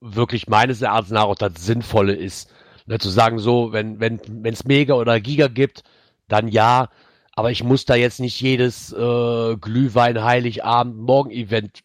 [0.00, 2.52] wirklich meines Erachtens nach auch das Sinnvolle ist.
[2.86, 5.82] Ne, zu sagen so, wenn wenn wenn es Mega oder Giga gibt,
[6.28, 6.88] dann ja.
[7.34, 11.82] Aber ich muss da jetzt nicht jedes äh, Glühwein Heiligabend Morgen Event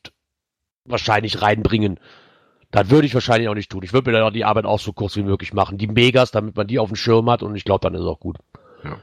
[0.85, 1.99] wahrscheinlich reinbringen.
[2.71, 3.83] Das würde ich wahrscheinlich auch nicht tun.
[3.83, 5.77] Ich würde mir dann die Arbeit auch so kurz wie möglich machen.
[5.77, 8.07] Die Megas, damit man die auf dem Schirm hat und ich glaube, dann ist es
[8.07, 8.37] auch gut.
[8.83, 8.97] Ja.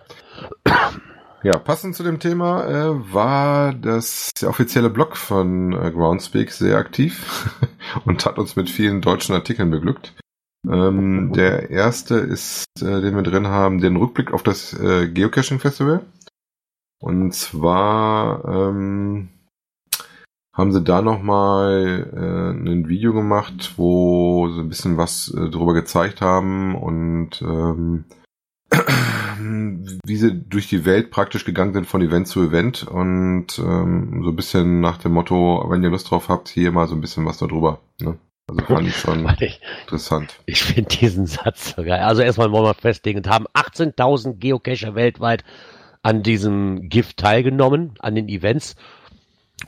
[1.42, 7.48] Ja, passend zu dem Thema äh, war das offizielle Blog von äh, Groundspeak sehr aktiv
[8.04, 10.12] und hat uns mit vielen deutschen Artikeln beglückt.
[10.68, 15.58] Ähm, der erste ist, äh, den wir drin haben, den Rückblick auf das äh, Geocaching
[15.58, 16.04] Festival.
[17.00, 19.28] Und zwar ähm,
[20.52, 25.72] haben sie da nochmal äh, ein Video gemacht, wo sie ein bisschen was äh, drüber
[25.72, 28.04] gezeigt haben und ähm,
[30.04, 34.30] wie sie durch die Welt praktisch gegangen sind von Event zu Event und ähm, so
[34.30, 37.24] ein bisschen nach dem Motto, wenn ihr Lust drauf habt, hier mal so ein bisschen
[37.24, 37.80] was darüber.
[38.00, 38.18] Ne?
[38.50, 40.40] Also fand ich schon ich, interessant.
[40.46, 42.00] Ich finde diesen Satz so geil.
[42.00, 45.44] Also erstmal wollen wir festlegen, haben 18.000 Geocacher weltweit
[46.02, 48.74] an diesem Gift teilgenommen, an den Events.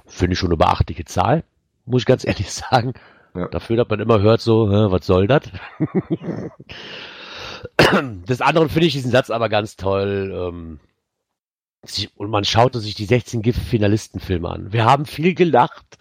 [0.07, 1.45] Finde ich schon eine beachtliche Zahl,
[1.85, 2.95] muss ich ganz ehrlich sagen.
[3.35, 3.49] Ja.
[3.49, 5.43] Dafür, dass man immer hört so, was soll das?
[8.29, 10.33] Des anderen finde ich diesen Satz aber ganz toll.
[10.35, 10.81] Ähm,
[12.17, 14.73] und man schaute sich die 16 Gift-Finalistenfilme an.
[14.73, 15.99] Wir haben viel gelacht,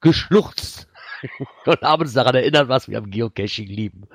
[0.00, 0.87] geschluchzt,
[1.66, 4.06] und haben uns daran erinnert, was wir am Geocaching lieben.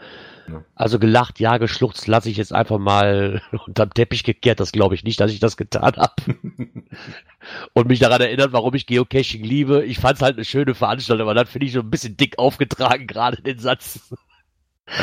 [0.47, 0.63] Ja.
[0.75, 4.59] Also gelacht, ja, geschluchzt lasse ich jetzt einfach mal unterm Teppich gekehrt.
[4.59, 6.13] Das glaube ich nicht, dass ich das getan habe.
[7.73, 9.83] und mich daran erinnert, warum ich Geocaching liebe.
[9.85, 12.39] Ich fand es halt eine schöne Veranstaltung, aber dann finde ich so ein bisschen dick
[12.39, 14.13] aufgetragen, gerade den Satz.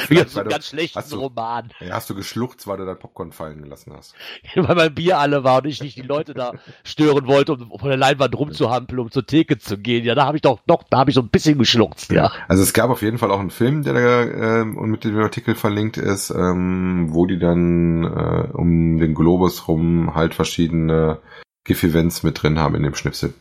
[0.09, 1.70] Wie so einen ganz schlechten Roman.
[1.81, 4.14] Ja, hast du geschluchzt, weil du dein Popcorn fallen gelassen hast.
[4.55, 6.53] weil mein Bier alle war und ich nicht die Leute da
[6.85, 10.05] stören wollte, um von der Leinwand rumzuhampeln, um zur Theke zu gehen.
[10.05, 12.31] Ja, da habe ich doch, doch, da habe ich so ein bisschen geschluchzt, ja.
[12.48, 15.55] Also es gab auf jeden Fall auch einen Film, der da äh, mit dem Artikel
[15.55, 21.18] verlinkt ist, ähm, wo die dann äh, um den Globus rum halt verschiedene
[21.64, 23.35] GIF-Events mit drin haben in dem Schnipsel.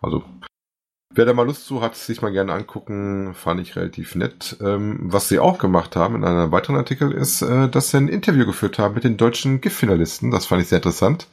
[0.00, 0.22] Also
[1.16, 4.56] Wer da mal Lust zu hat, sich mal gerne angucken, fand ich relativ nett.
[4.60, 8.08] Ähm, was sie auch gemacht haben in einem weiteren Artikel ist, äh, dass sie ein
[8.08, 10.32] Interview geführt haben mit den deutschen GIF-Finalisten.
[10.32, 11.28] Das fand ich sehr interessant,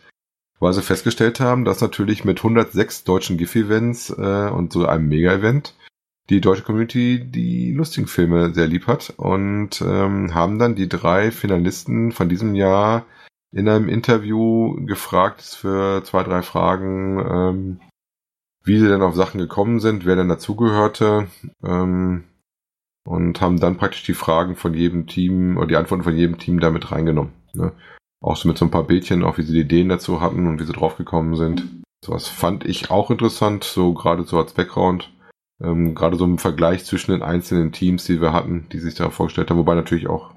[0.60, 5.74] weil sie festgestellt haben, dass natürlich mit 106 deutschen GIF-Events äh, und so einem Mega-Event
[6.30, 11.32] die deutsche Community die lustigen Filme sehr lieb hat und ähm, haben dann die drei
[11.32, 13.08] Finalisten von diesem Jahr
[13.52, 17.80] in einem Interview gefragt für zwei, drei Fragen, ähm,
[18.64, 21.28] wie sie denn auf Sachen gekommen sind, wer denn dazugehörte
[21.64, 22.26] ähm,
[23.04, 26.60] und haben dann praktisch die Fragen von jedem Team oder die Antworten von jedem Team
[26.60, 27.34] damit reingenommen.
[27.54, 27.72] Ne?
[28.22, 30.60] Auch so mit so ein paar Bildchen, auch wie sie die Ideen dazu hatten und
[30.60, 31.82] wie sie draufgekommen sind.
[32.06, 35.12] Sowas fand ich auch interessant, so gerade so als Background.
[35.62, 39.10] Ähm, gerade so im Vergleich zwischen den einzelnen Teams, die wir hatten, die sich da
[39.10, 40.34] vorgestellt haben, wobei natürlich auch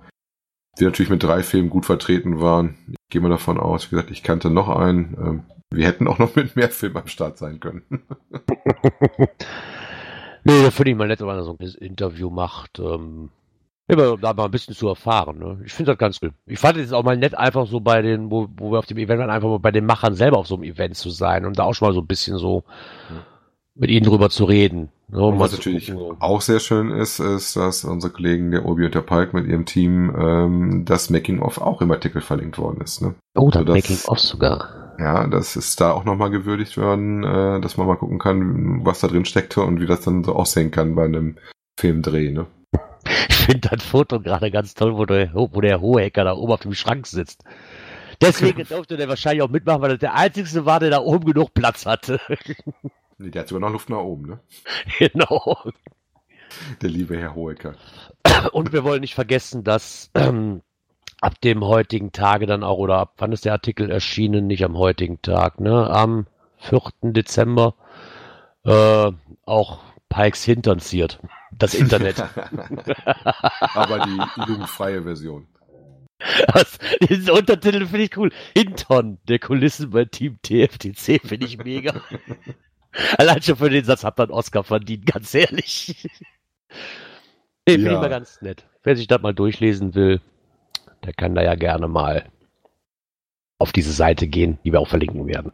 [0.77, 2.77] wir natürlich mit drei Filmen gut vertreten waren.
[2.89, 5.17] Ich gehe mal davon aus, wie gesagt, ich kannte noch einen.
[5.19, 7.83] Ähm, wir hätten auch noch mit mehr Filmen am Start sein können.
[10.45, 12.79] nee, da finde ich mal nett, wenn man so ein Interview macht.
[12.79, 13.31] Ähm,
[13.87, 15.39] Immer da mal ein bisschen zu erfahren.
[15.39, 15.61] Ne?
[15.67, 16.33] Ich finde das ganz gut.
[16.47, 18.97] Ich fand es auch mal nett, einfach so bei den, wo, wo wir auf dem
[18.97, 21.59] Event waren, einfach mal bei den Machern selber auf so einem Event zu sein und
[21.59, 22.65] da auch schon mal so ein bisschen so
[23.75, 24.89] mit ihnen drüber zu reden.
[25.09, 25.19] Ne?
[25.23, 26.17] Und Um was natürlich so.
[26.19, 29.67] auch sehr schön ist, ist, dass unsere Kollegen der Obi und der Palk mit ihrem
[29.67, 33.03] Team ähm, das Making-of auch im Artikel verlinkt worden ist.
[33.03, 33.15] Ne?
[33.35, 34.84] Oh, das sodass- Making-of sogar.
[34.99, 39.01] Ja, das ist da auch nochmal gewürdigt worden, äh, dass man mal gucken kann, was
[39.01, 41.37] da drin steckte und wie das dann so aussehen kann bei einem
[41.79, 42.31] Filmdreh.
[42.31, 42.47] Ne?
[43.29, 46.53] Ich finde das Foto gerade ganz toll, wo der, wo der hohe Hacker da oben
[46.53, 47.45] auf dem Schrank sitzt.
[48.21, 51.55] Deswegen durfte der wahrscheinlich auch mitmachen, weil er der Einzige war, der da oben genug
[51.55, 52.21] Platz hatte.
[53.17, 54.41] Nee, der hat sogar noch Luft nach oben, ne?
[54.99, 55.57] genau.
[56.83, 57.77] Der liebe Herr Hohecker.
[58.53, 60.63] Und wir wollen nicht vergessen, dass ähm,
[61.25, 64.47] ab dem heutigen Tage dann auch, oder ab wann ist der Artikel erschienen?
[64.47, 65.89] Nicht am heutigen Tag, ne?
[65.89, 66.27] Am
[66.59, 66.83] 4.
[67.03, 67.75] Dezember
[68.65, 69.11] äh,
[69.47, 69.79] auch
[70.11, 71.19] Pikes Hintern ziert.
[71.57, 72.17] Das Internet.
[73.75, 75.47] Aber die jugendfreie Version.
[76.53, 78.31] Was, diesen Untertitel finde ich cool.
[78.57, 82.01] Hintern der Kulissen bei Team TFTC finde ich mega.
[83.19, 86.09] Allein schon für den Satz hat man Oscar verdient, ganz ehrlich.
[87.67, 87.93] Nee, finde Ja.
[87.95, 88.65] ich mal ganz nett.
[88.83, 90.21] Wer sich das mal durchlesen will,
[91.05, 92.25] der kann da ja gerne mal
[93.59, 95.53] auf diese Seite gehen, die wir auch verlinken werden.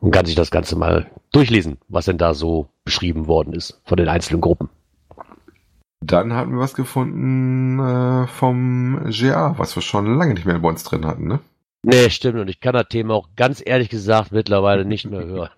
[0.00, 3.96] Und kann sich das Ganze mal durchlesen, was denn da so beschrieben worden ist von
[3.96, 4.68] den einzelnen Gruppen.
[6.00, 10.68] Dann hatten wir was gefunden äh, vom GA, was wir schon lange nicht mehr bei
[10.68, 11.40] uns drin hatten, ne?
[11.82, 12.38] Nee, stimmt.
[12.38, 15.50] Und ich kann das Thema auch ganz ehrlich gesagt mittlerweile nicht mehr hören.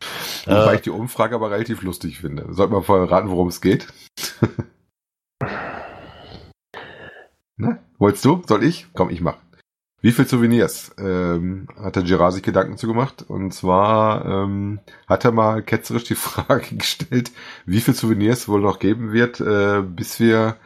[0.46, 2.46] Wobei Äh, ich die Umfrage aber relativ lustig finde.
[2.52, 3.86] Sollte man verraten, worum es geht?
[7.56, 7.83] ne?
[8.04, 8.42] Wolltest du?
[8.46, 8.86] Soll ich?
[8.92, 9.38] Komm, ich mach.
[10.02, 13.24] Wie viel Souvenirs ähm, hat der Gerard sich Gedanken zu gemacht?
[13.26, 17.32] Und zwar ähm, hat er mal ketzerisch die Frage gestellt,
[17.64, 20.58] wie viel Souvenirs wohl noch geben wird, äh, bis wir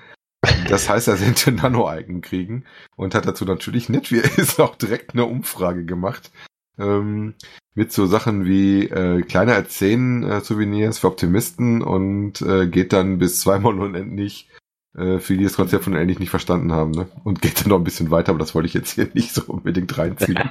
[0.68, 2.64] das heißt ersehnte Nano-Icon kriegen.
[2.96, 6.32] Und hat dazu natürlich nett, wie er ist, auch direkt eine Umfrage gemacht.
[6.76, 7.34] Ähm,
[7.76, 12.92] mit so Sachen wie äh, kleiner als 10 äh, Souvenirs für Optimisten und äh, geht
[12.92, 14.48] dann bis zweimal unendlich
[14.96, 16.92] äh, für die das Konzept von unendlich nicht verstanden haben.
[16.92, 17.08] Ne?
[17.24, 19.42] Und geht dann noch ein bisschen weiter, aber das wollte ich jetzt hier nicht so
[19.46, 20.38] unbedingt reinziehen.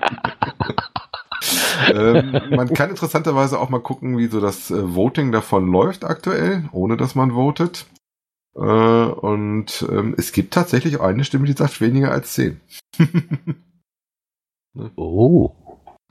[1.94, 6.70] ähm, man kann interessanterweise auch mal gucken, wie so das äh, Voting davon läuft aktuell,
[6.72, 7.86] ohne dass man votet.
[8.56, 12.60] Äh, und ähm, es gibt tatsächlich eine Stimme, die sagt weniger als 10.
[14.96, 15.52] oh.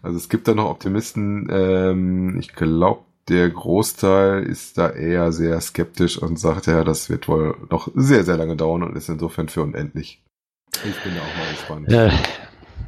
[0.03, 1.49] Also es gibt da noch Optimisten.
[1.51, 7.29] Ähm, ich glaube, der Großteil ist da eher sehr skeptisch und sagt, ja, das wird
[7.29, 10.23] wohl noch sehr, sehr lange dauern und ist insofern für unendlich.
[10.73, 11.93] Ich bin auch mal gespannt.
[11.93, 12.11] Äh,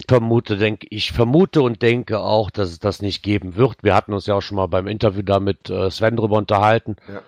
[0.07, 3.83] vermute, denk, ich vermute und denke auch, dass es das nicht geben wird.
[3.83, 6.96] Wir hatten uns ja auch schon mal beim Interview da mit äh, Sven drüber unterhalten.
[7.09, 7.22] Ja.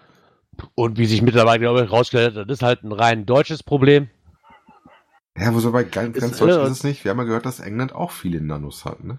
[0.74, 4.08] Und wie sich mittlerweile glaube ich, rausgestellt hat, das ist halt ein rein deutsches Problem.
[5.36, 7.04] Ja, wo so bei ganz, Ist, ganz Deutsch äh, ist es nicht.
[7.04, 9.18] Wir haben ja gehört, dass England auch viele Nanos hat, ne?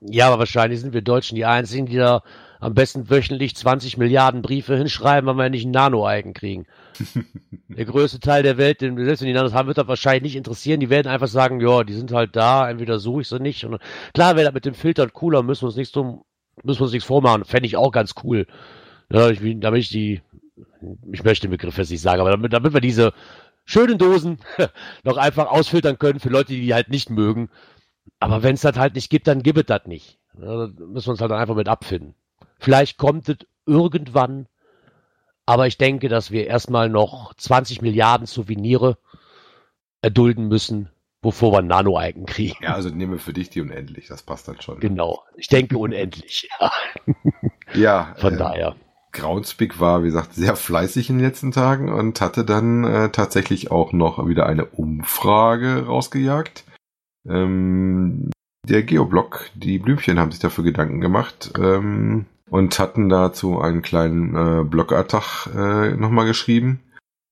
[0.00, 2.22] Ja, aber wahrscheinlich sind wir Deutschen die Einzigen, die da
[2.60, 6.66] am besten wöchentlich 20 Milliarden Briefe hinschreiben, weil wir nicht ein Nano-Eigen kriegen.
[7.68, 10.36] der größte Teil der Welt, den, selbst wenn die Nanos haben, wird das wahrscheinlich nicht
[10.36, 10.80] interessieren.
[10.80, 13.64] Die werden einfach sagen, ja, die sind halt da, entweder suche ich sie nicht.
[13.64, 13.78] Und
[14.12, 16.26] klar wäre das mit dem Filtern cooler, müssen wir uns nichts so,
[16.62, 17.46] müssen wir uns nichts vormachen.
[17.46, 18.46] Fände ich auch ganz cool.
[19.10, 20.20] Ja, ich, damit ich die,
[21.10, 23.12] ich möchte den Begriff jetzt nicht sagen, aber damit, damit wir diese
[23.64, 24.38] schönen Dosen
[25.04, 27.48] noch einfach ausfiltern können für Leute, die die halt nicht mögen.
[28.18, 30.18] Aber wenn es das halt nicht gibt, dann gibt es das nicht.
[30.38, 32.14] Ja, da müssen wir uns halt einfach mit abfinden.
[32.58, 34.46] Vielleicht kommt es irgendwann,
[35.46, 38.98] aber ich denke, dass wir erstmal noch 20 Milliarden Souvenire
[40.02, 40.90] erdulden müssen,
[41.22, 42.62] bevor wir Nano-Icon kriegen.
[42.62, 44.08] Ja, also nehmen wir für dich die unendlich.
[44.08, 44.80] Das passt dann schon.
[44.80, 45.22] Genau.
[45.36, 46.48] Ich denke unendlich.
[46.60, 46.72] Ja,
[47.74, 48.76] Ja, von äh, daher.
[49.12, 53.70] Groundspeak war, wie gesagt, sehr fleißig in den letzten Tagen und hatte dann äh, tatsächlich
[53.70, 56.64] auch noch wieder eine Umfrage rausgejagt.
[57.28, 58.30] Ähm,
[58.68, 64.34] der Geoblock, die Blümchen haben sich dafür Gedanken gemacht ähm, und hatten dazu einen kleinen
[64.36, 66.80] äh, Blogattach äh, nochmal geschrieben.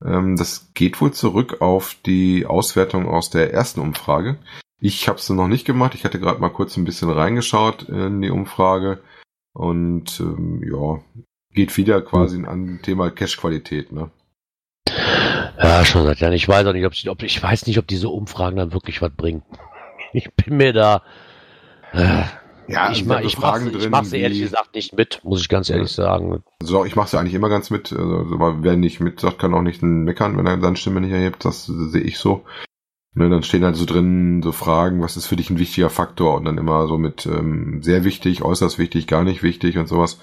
[0.05, 4.39] Ähm, das geht wohl zurück auf die Auswertung aus der ersten Umfrage.
[4.81, 5.95] Ich habe es noch nicht gemacht.
[5.95, 9.01] Ich hatte gerade mal kurz ein bisschen reingeschaut in die Umfrage.
[9.55, 11.01] Und ähm, ja,
[11.53, 14.11] geht wieder quasi an Thema Cache-Qualität, ne?
[15.61, 16.33] Ja, schon seit Jahren.
[16.35, 19.03] Ich weiß auch nicht, ob, sie- ob ich weiß nicht, ob diese Umfragen dann wirklich
[19.03, 19.43] was bringen.
[20.13, 21.03] Ich bin mir da.
[21.93, 22.23] Äh,
[22.67, 25.21] Ja, ich ma, ich sind mach, Fragen ich drin, mach sie ehrlich gesagt nicht mit,
[25.25, 26.43] muss ich ganz ehrlich sagen.
[26.61, 29.55] Also ich mache ja eigentlich immer ganz mit, also, aber wer nicht mit sagt, kann
[29.55, 32.45] auch nicht meckern, wenn er seine Stimme nicht erhebt, das sehe ich so.
[33.15, 36.37] Ne, dann stehen halt so drin so Fragen, was ist für dich ein wichtiger Faktor
[36.37, 40.21] und dann immer so mit ähm, sehr wichtig, äußerst wichtig, gar nicht wichtig und sowas.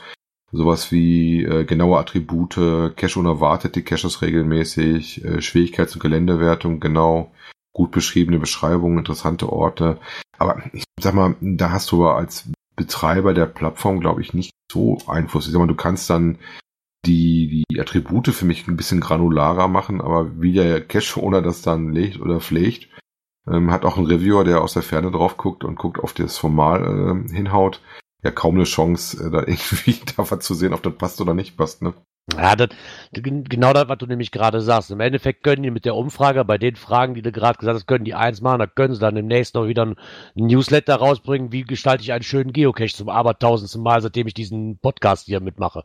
[0.52, 7.32] sowas wie äh, genaue Attribute, Cache unerwartet die Caches regelmäßig, äh, Schwierigkeits- und Geländewertung genau,
[7.76, 10.00] gut beschriebene Beschreibungen, interessante Orte.
[10.38, 14.98] Aber ich sag mal, da hast du als Betreiber der Plattform, glaube ich, nicht so
[15.08, 15.46] Einfluss.
[15.46, 16.40] Ich sag mal, du kannst dann
[17.06, 21.92] die, die Attribute für mich ein bisschen granularer machen, aber wie der Cache-Owner das dann
[21.92, 22.90] legt oder pflegt,
[23.48, 26.38] ähm, hat auch ein Reviewer, der aus der Ferne drauf guckt und guckt, auf das
[26.38, 27.82] Formal äh, hinhaut,
[28.24, 31.34] ja kaum eine Chance, äh, da irgendwie da was zu sehen, ob das passt oder
[31.34, 31.94] nicht passt, ne?
[32.34, 32.70] Ja, das,
[33.14, 34.90] genau das, was du nämlich gerade sagst.
[34.90, 37.86] Im Endeffekt können die mit der Umfrage bei den Fragen, die du gerade gesagt hast,
[37.86, 39.96] können die eins machen, da können sie dann demnächst noch wieder ein
[40.34, 45.28] Newsletter rausbringen, wie gestalte ich einen schönen Geocache zum abertausendsten Mal, seitdem ich diesen Podcast
[45.28, 45.84] hier mitmache.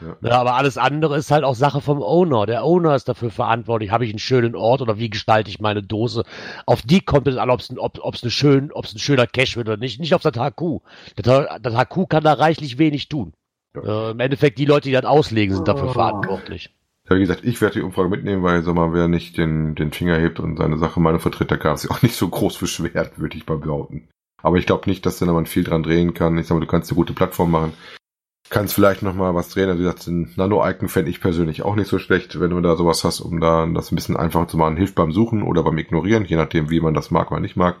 [0.00, 0.16] Ja.
[0.20, 0.38] ja.
[0.38, 2.44] aber alles andere ist halt auch Sache vom Owner.
[2.44, 3.90] Der Owner ist dafür verantwortlich.
[3.90, 6.24] Habe ich einen schönen Ort oder wie gestalte ich meine Dose?
[6.66, 9.56] Auf die kommt es an, ob es ein, ob, ob's ein, schön, ein schöner Cache
[9.56, 10.00] wird oder nicht.
[10.00, 10.82] Nicht auf das HQ.
[11.16, 13.32] Das, das HQ kann da reichlich wenig tun.
[13.84, 15.92] Äh, Im Endeffekt, die Leute, die das auslegen, sind dafür oh.
[15.92, 16.74] verantwortlich.
[17.08, 19.92] Ja, wie gesagt, ich werde die Umfrage mitnehmen, weil, sag mal, wer nicht den, den
[19.92, 23.18] Finger hebt und seine Sache meine vertritt, der kann sich auch nicht so groß beschwert,
[23.18, 24.08] würde ich mal behaupten.
[24.42, 26.38] Aber ich glaube nicht, dass da man viel dran drehen kann.
[26.38, 27.72] Ich sag mal, du kannst eine gute Plattform machen.
[28.50, 29.68] Kannst vielleicht noch mal was drehen.
[29.68, 32.76] Also, wie gesagt, den Nano-Icon fände ich persönlich auch nicht so schlecht, wenn du da
[32.76, 34.76] sowas hast, um da das ein bisschen einfacher zu machen.
[34.76, 37.76] Hilft beim Suchen oder beim Ignorieren, je nachdem, wie man das mag oder nicht mag.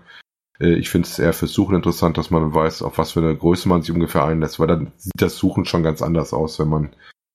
[0.60, 3.36] Äh, ich finde es eher fürs Suchen interessant, dass man weiß, auf was für eine
[3.36, 6.68] Größe man sich ungefähr einlässt, weil dann sieht das Suchen schon ganz anders aus, wenn
[6.68, 6.94] man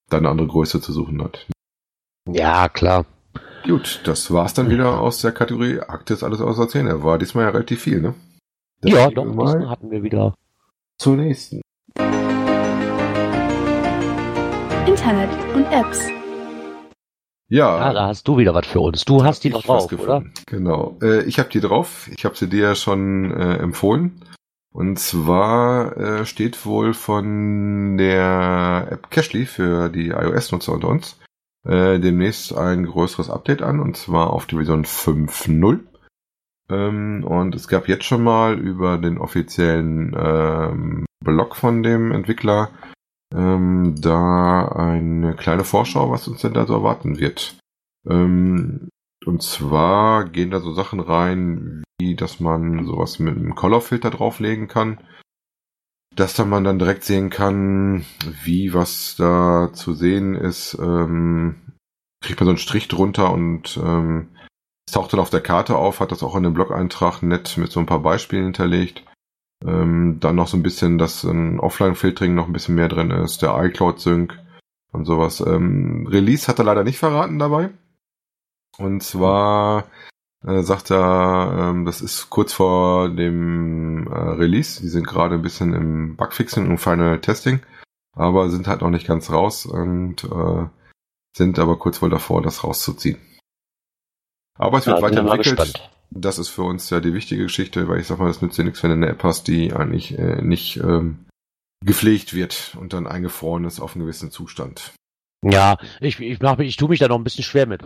[0.09, 1.47] da eine andere Größe zu suchen hat.
[2.29, 3.05] Ja, klar.
[3.65, 7.03] Gut, das war's dann wieder aus der Kategorie Akte ist alles außer Zähne.
[7.03, 8.13] War diesmal ja relativ viel, ne?
[8.81, 10.33] Das ja, doch, diesmal hatten wir wieder.
[10.97, 11.61] Zur nächsten.
[14.85, 16.09] Internet und Apps.
[17.53, 17.77] Ja.
[17.77, 19.05] ja, da hast du wieder was für uns.
[19.05, 20.23] Du hast die noch drauf, oder?
[20.47, 20.97] Genau.
[21.03, 22.09] Äh, ich habe die drauf.
[22.11, 24.23] Ich habe sie dir ja schon äh, empfohlen.
[24.71, 31.19] Und zwar äh, steht wohl von der App Cashly für die iOS-Nutzer unter uns
[31.63, 35.81] äh, demnächst ein größeres Update an, und zwar auf die Version 5.0.
[36.71, 42.69] Ähm, und es gab jetzt schon mal über den offiziellen ähm, Blog von dem Entwickler
[43.33, 47.57] ähm, da eine kleine Vorschau, was uns denn da so erwarten wird.
[48.07, 48.89] Ähm,
[49.25, 54.67] und zwar gehen da so Sachen rein, wie dass man sowas mit einem Color-Filter drauflegen
[54.67, 54.99] kann,
[56.15, 58.05] dass da man dann direkt sehen kann,
[58.43, 60.77] wie was da zu sehen ist.
[60.79, 61.61] Ähm,
[62.21, 64.29] kriegt man so einen Strich drunter und ähm,
[64.87, 67.71] es taucht dann auf der Karte auf, hat das auch in dem Blog-Eintrag nett mit
[67.71, 69.05] so ein paar Beispielen hinterlegt.
[69.65, 73.41] Ähm, dann noch so ein bisschen, dass ein Offline-Filtering noch ein bisschen mehr drin ist,
[73.41, 74.37] der iCloud-Sync
[74.91, 75.41] und sowas.
[75.41, 77.69] Ähm, Release hat er leider nicht verraten dabei.
[78.77, 79.85] Und zwar
[80.45, 84.81] äh, sagt er, ähm, das ist kurz vor dem äh, Release.
[84.81, 87.61] Die sind gerade ein bisschen im Bugfixing und Final Testing,
[88.15, 90.67] aber sind halt noch nicht ganz raus und äh,
[91.35, 93.17] sind aber kurz wohl davor, das rauszuziehen.
[94.55, 98.07] Aber es wird ja, weiterentwickelt das ist für uns ja die wichtige Geschichte, weil ich
[98.07, 100.77] sag mal, das nützt ja nichts, wenn du eine App hast, die eigentlich äh, nicht
[100.77, 101.25] ähm,
[101.83, 104.93] gepflegt wird und dann eingefroren ist auf einen gewissen Zustand.
[105.43, 107.81] Ja, ich, ich, mach, ich tue mich da noch ein bisschen schwer mit.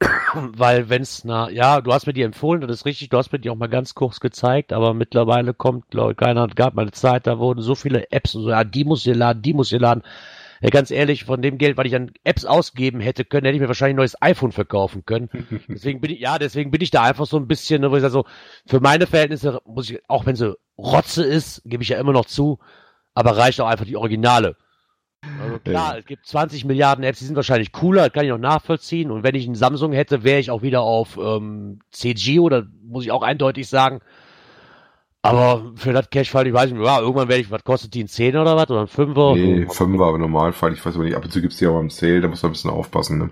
[0.34, 3.40] Weil wenn's, na, ja, du hast mir die empfohlen, das ist richtig, du hast mir
[3.40, 6.92] die auch mal ganz kurz gezeigt, aber mittlerweile kommt, glaube ich, keiner, gab mal eine
[6.92, 9.72] Zeit, da wurden so viele Apps und so, ja, die muss ihr laden, die muss
[9.72, 10.04] ihr laden.
[10.60, 13.62] Ja, ganz ehrlich, von dem Geld, was ich an Apps ausgeben hätte können, hätte ich
[13.62, 15.30] mir wahrscheinlich ein neues iPhone verkaufen können.
[15.68, 18.02] deswegen bin ich, ja, deswegen bin ich da einfach so ein bisschen, ne, wo ich
[18.02, 18.24] sage so,
[18.66, 22.26] für meine Verhältnisse muss ich, auch wenn sie Rotze ist, gebe ich ja immer noch
[22.26, 22.58] zu,
[23.14, 24.56] aber reicht auch einfach die Originale.
[25.42, 25.98] Also klar, ja.
[25.98, 29.10] es gibt 20 Milliarden Apps, die sind wahrscheinlich cooler, das kann ich noch nachvollziehen.
[29.10, 33.04] Und wenn ich einen Samsung hätte, wäre ich auch wieder auf ähm, CG oder muss
[33.04, 34.00] ich auch eindeutig sagen.
[35.22, 38.08] Aber für das Cashfall, ich weiß nicht, ja, irgendwann werde ich, was kostet die, ein
[38.08, 38.70] 10 oder was?
[38.70, 39.34] Oder ein 5er?
[39.34, 41.90] Nee, 5er, aber Normalfall, ich weiß aber nicht, ab und zu gibt's die aber im
[41.90, 43.30] Sale, da muss man ein bisschen aufpassen, ne?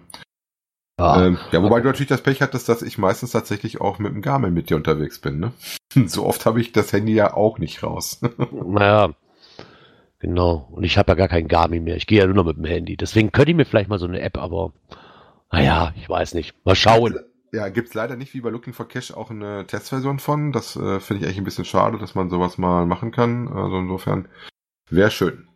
[0.98, 4.12] Ja, ähm, ja wobei du natürlich das Pech hattest, dass ich meistens tatsächlich auch mit
[4.12, 5.52] dem Garmin mit dir unterwegs bin, ne?
[6.06, 8.20] So oft habe ich das Handy ja auch nicht raus.
[8.50, 9.10] naja,
[10.18, 10.68] genau.
[10.70, 11.96] Und ich habe ja gar kein Garmin mehr.
[11.96, 12.98] Ich gehe ja nur noch mit dem Handy.
[12.98, 14.72] Deswegen könnte ich mir vielleicht mal so eine App, aber
[15.50, 16.54] naja, ich weiß nicht.
[16.66, 17.18] Mal schauen.
[17.52, 20.52] Ja, gibt's leider nicht wie bei Looking for Cash auch eine Testversion von.
[20.52, 23.48] Das äh, finde ich eigentlich ein bisschen schade, dass man sowas mal machen kann.
[23.48, 24.28] Also insofern
[24.90, 25.48] wäre schön.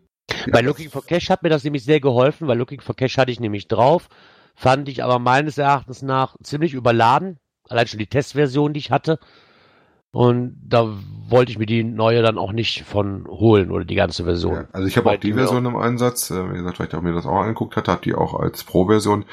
[0.50, 3.18] Bei ja, Looking for Cash hat mir das nämlich sehr geholfen, weil Looking for Cash
[3.18, 4.08] hatte ich nämlich drauf,
[4.54, 7.38] fand ich aber meines Erachtens nach ziemlich überladen.
[7.68, 9.18] Allein schon die Testversion, die ich hatte.
[10.14, 10.94] Und da
[11.28, 14.54] wollte ich mir die neue dann auch nicht von holen oder die ganze Version.
[14.54, 16.30] Ja, also ich habe auch die Version im Einsatz.
[16.30, 18.62] Äh, wie gesagt, weil ich auch mir das auch angeguckt hatte, habe die auch als
[18.64, 19.24] Pro-Version.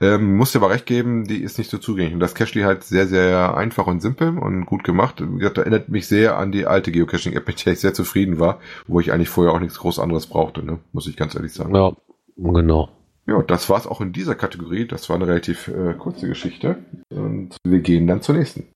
[0.00, 2.14] Ähm, muss dir aber recht geben, die ist nicht so zugänglich.
[2.14, 5.20] Und das Cachely halt sehr, sehr einfach und simpel und gut gemacht.
[5.20, 8.60] Wie gesagt, erinnert mich sehr an die alte Geocaching-App, mit der ich sehr zufrieden war,
[8.86, 10.78] wo ich eigentlich vorher auch nichts groß anderes brauchte, ne?
[10.92, 11.74] muss ich ganz ehrlich sagen.
[11.74, 11.92] Ja,
[12.40, 12.88] Genau.
[13.26, 14.86] Ja, das war's auch in dieser Kategorie.
[14.86, 16.76] Das war eine relativ äh, kurze Geschichte.
[17.10, 18.68] Und wir gehen dann zur nächsten.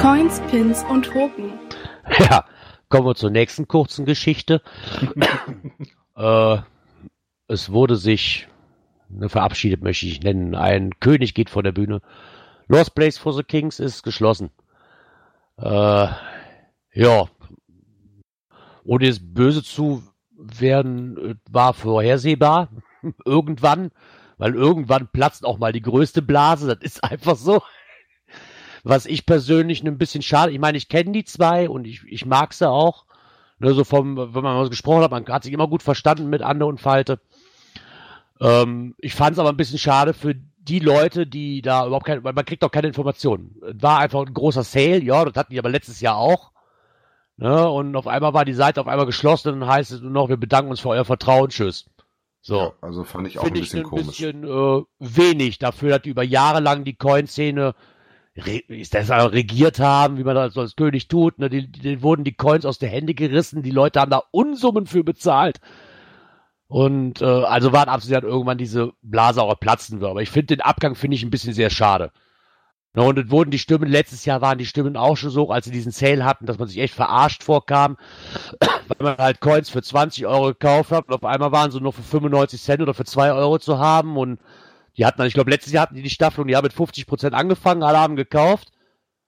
[0.00, 1.52] Coins, Pins und Token.
[2.18, 2.44] Ja,
[2.88, 4.60] kommen wir zur nächsten kurzen Geschichte.
[6.16, 6.58] äh,
[7.52, 8.48] es wurde sich
[9.08, 10.54] ne, verabschiedet, möchte ich nennen.
[10.54, 12.00] Ein König geht vor der Bühne.
[12.66, 14.50] Lost Place for the Kings ist geschlossen.
[15.58, 16.08] Äh,
[16.94, 17.28] ja,
[18.84, 20.02] ohne jetzt böse zu
[20.36, 22.68] werden, äh, war vorhersehbar.
[23.24, 23.90] irgendwann,
[24.38, 26.74] weil irgendwann platzt auch mal die größte Blase.
[26.74, 27.62] Das ist einfach so.
[28.84, 32.26] Was ich persönlich ein bisschen schade, ich meine, ich kenne die zwei und ich, ich
[32.26, 33.04] mag sie auch.
[33.62, 36.42] Ne, so vom, wenn man mal gesprochen hat, man hat sich immer gut verstanden mit
[36.42, 37.20] Ande und Falte.
[38.42, 42.24] Ähm, ich fand es aber ein bisschen schade für die Leute, die da überhaupt keine,
[42.24, 43.56] weil man kriegt auch keine Informationen.
[43.60, 46.52] War einfach ein großer Sale, ja, das hatten die aber letztes Jahr auch.
[47.36, 50.10] Ne, und auf einmal war die Seite auf einmal geschlossen und dann heißt es nur
[50.10, 51.86] noch, wir bedanken uns für euer Vertrauen, tschüss.
[52.40, 52.56] So.
[52.56, 54.06] Ja, also fand ich auch ein bisschen ich ein komisch.
[54.06, 57.74] bisschen äh, wenig dafür, dass die über Jahre lang die Coin-Szene
[58.34, 61.38] ist das regiert haben, wie man das als König tut.
[61.38, 61.50] Ne?
[61.50, 64.86] Die, die, die wurden die Coins aus der Hände gerissen, die Leute haben da Unsummen
[64.86, 65.60] für bezahlt.
[66.72, 70.10] Und äh, also waren absolut irgendwann diese Blase auch platzen wird.
[70.10, 72.12] Aber ich finde den Abgang finde ich ein bisschen sehr schade.
[72.96, 75.66] Ja, und es wurden die Stimmen, letztes Jahr waren die Stimmen auch schon so, als
[75.66, 77.98] sie diesen Sale hatten, dass man sich echt verarscht vorkam,
[78.88, 81.92] weil man halt Coins für 20 Euro gekauft hat und auf einmal waren sie nur
[81.92, 84.40] für 95 Cent oder für 2 Euro zu haben und
[84.96, 86.72] die hatten dann, ich glaube, letztes Jahr hatten die die Staffel und die haben mit
[86.72, 88.72] 50 Prozent angefangen, alle haben gekauft.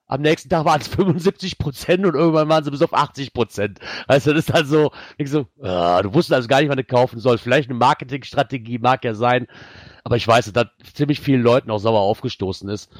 [0.06, 3.78] Am nächsten Tag waren es 75 Prozent und irgendwann waren sie bis auf 80 Prozent.
[4.06, 6.84] Also das ist halt so, ich so, ah, du wusstest also gar nicht, wann du
[6.84, 7.42] kaufen sollst.
[7.42, 9.46] Vielleicht eine Marketingstrategie mag ja sein,
[10.04, 12.90] aber ich weiß, dass ziemlich vielen Leuten auch sauer aufgestoßen ist.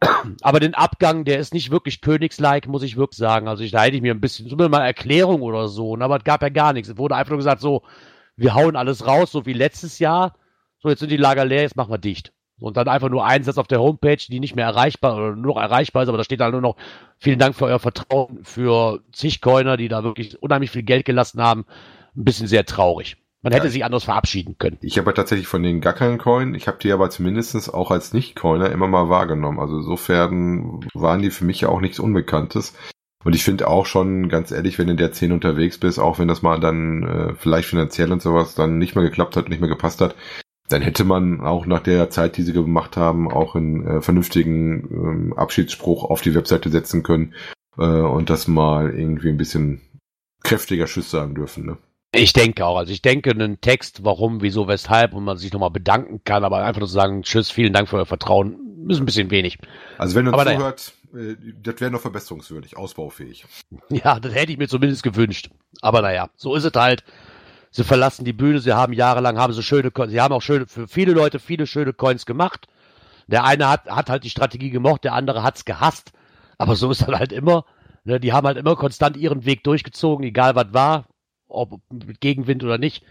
[0.42, 3.48] Aber den Abgang, der ist nicht wirklich königslike, muss ich wirklich sagen.
[3.48, 6.24] Also ich, da hätte ich mir ein bisschen, zumindest mal Erklärung oder so, aber es
[6.24, 6.90] gab ja gar nichts.
[6.90, 7.82] Es wurde einfach nur gesagt, so,
[8.36, 10.36] wir hauen alles raus, so wie letztes Jahr.
[10.78, 12.32] So, jetzt sind die Lager leer, jetzt machen wir dicht.
[12.60, 15.54] Und dann einfach nur einen Satz auf der Homepage, die nicht mehr erreichbar oder nur
[15.54, 16.76] noch erreichbar ist, aber da steht dann nur noch,
[17.18, 21.42] vielen Dank für euer Vertrauen für zig Coiner, die da wirklich unheimlich viel Geld gelassen
[21.42, 21.64] haben.
[22.16, 23.16] Ein bisschen sehr traurig.
[23.42, 24.76] Man hätte ja, sich anders verabschieden können.
[24.82, 26.54] Ich habe ja tatsächlich von denen gar keinen Coin.
[26.54, 29.58] Ich habe die aber zumindestens auch als Nicht-Coiner immer mal wahrgenommen.
[29.58, 32.74] Also insofern waren die für mich ja auch nichts Unbekanntes.
[33.24, 36.18] Und ich finde auch schon, ganz ehrlich, wenn du in der Szene unterwegs bist, auch
[36.18, 39.60] wenn das mal dann äh, vielleicht finanziell und sowas dann nicht mehr geklappt hat, nicht
[39.60, 40.14] mehr gepasst hat,
[40.70, 44.88] dann hätte man auch nach der Zeit, die sie gemacht haben, auch einen äh, vernünftigen
[44.90, 47.34] ähm, Abschiedsspruch auf die Webseite setzen können
[47.76, 49.80] äh, und das mal irgendwie ein bisschen
[50.42, 51.66] kräftiger Schuss sagen dürfen.
[51.66, 51.76] Ne?
[52.14, 52.76] Ich denke auch.
[52.76, 56.64] Also ich denke, einen Text, warum, wieso, weshalb und man sich nochmal bedanken kann, aber
[56.64, 59.58] einfach nur zu sagen, tschüss, vielen Dank für euer Vertrauen, ist ein bisschen wenig.
[59.98, 61.30] Also wenn ihr uns zuhört, naja.
[61.32, 63.44] Äh, das wäre noch verbesserungswürdig, ausbaufähig.
[63.88, 65.50] Ja, das hätte ich mir zumindest gewünscht.
[65.82, 67.02] Aber naja, so ist es halt
[67.70, 70.88] sie verlassen die Bühne, sie haben jahrelang, haben sie schöne, sie haben auch schöne, für
[70.88, 72.66] viele Leute viele schöne Coins gemacht.
[73.26, 76.12] Der eine hat, hat halt die Strategie gemocht, der andere hat's gehasst.
[76.58, 77.64] Aber so ist das halt immer.
[78.04, 81.06] Ne, die haben halt immer konstant ihren Weg durchgezogen, egal was war,
[81.48, 83.04] ob mit Gegenwind oder nicht.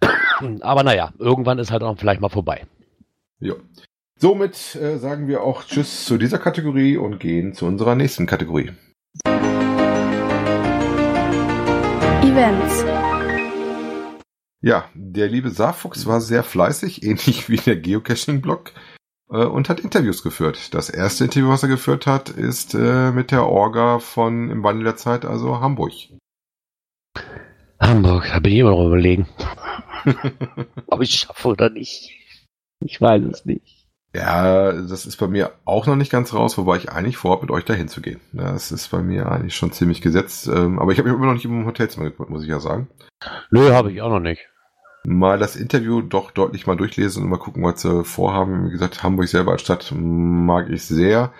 [0.60, 2.66] Aber naja, irgendwann ist halt auch vielleicht mal vorbei.
[3.40, 3.54] Ja.
[4.18, 8.72] Somit äh, sagen wir auch Tschüss zu dieser Kategorie und gehen zu unserer nächsten Kategorie.
[12.22, 12.84] Events.
[14.66, 18.72] Ja, der liebe Saarfuchs war sehr fleißig, ähnlich wie der Geocaching-Blog,
[19.30, 20.74] äh, und hat Interviews geführt.
[20.74, 24.82] Das erste Interview, was er geführt hat, ist äh, mit der Orga von Im Wandel
[24.82, 25.92] der Zeit, also Hamburg.
[27.78, 29.28] Hamburg, da bin ich immer noch überlegen.
[30.88, 32.10] Ob ich schaffe oder nicht.
[32.80, 33.86] Ich weiß es nicht.
[34.16, 37.52] Ja, das ist bei mir auch noch nicht ganz raus, wobei ich eigentlich vorhabe, mit
[37.52, 38.20] euch dahin zu gehen.
[38.32, 40.48] Das ist bei mir eigentlich schon ziemlich gesetzt.
[40.48, 42.88] Ähm, aber ich habe mich immer noch nicht im Hotelzimmer geguckt, muss ich ja sagen.
[43.52, 44.48] Nö, habe ich auch noch nicht.
[45.08, 48.66] Mal das Interview doch deutlich mal durchlesen und mal gucken, was sie vorhaben.
[48.66, 51.32] Wie gesagt, Hamburg selber als Stadt mag ich sehr.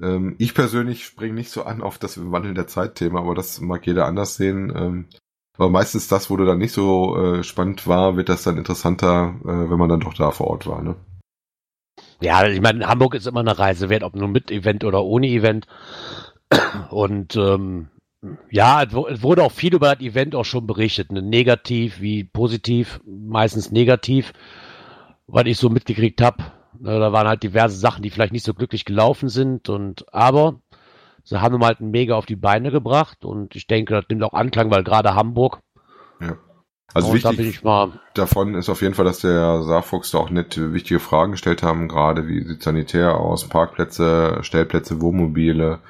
[0.00, 3.84] Ähm, ich persönlich springe nicht so an auf das Wandeln der Zeit-Thema, aber das mag
[3.86, 4.72] jeder anders sehen.
[4.74, 5.06] Ähm,
[5.56, 9.34] aber meistens das, wo du dann nicht so äh, spannend war, wird das dann interessanter,
[9.42, 10.80] äh, wenn man dann doch da vor Ort war.
[10.80, 10.94] Ne?
[12.20, 15.26] Ja, ich meine, Hamburg ist immer eine Reise wert, ob nur mit Event oder ohne
[15.26, 15.66] Event.
[16.90, 17.88] Und ähm,
[18.50, 21.22] ja, es wurde auch viel über das Event auch schon berichtet, ne?
[21.22, 24.32] negativ wie positiv, meistens negativ,
[25.26, 26.44] was ich so mitgekriegt habe.
[26.78, 26.98] Ne?
[26.98, 30.60] Da waren halt diverse Sachen, die vielleicht nicht so glücklich gelaufen sind und aber
[31.24, 34.32] sie haben halt ein mega auf die Beine gebracht und ich denke, das nimmt auch
[34.32, 35.60] Anklang, weil gerade Hamburg.
[36.20, 36.36] Ja.
[36.94, 40.72] Also und wichtig da davon ist auf jeden Fall, dass der Saarfuchs da auch nette,
[40.72, 45.80] wichtige Fragen gestellt haben, gerade wie sieht Sanitär aus, Parkplätze, Stellplätze, Wohnmobile,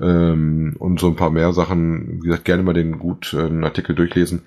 [0.00, 2.22] ähm, und so ein paar mehr Sachen.
[2.22, 4.42] Wie gesagt, gerne mal den guten äh, Artikel durchlesen.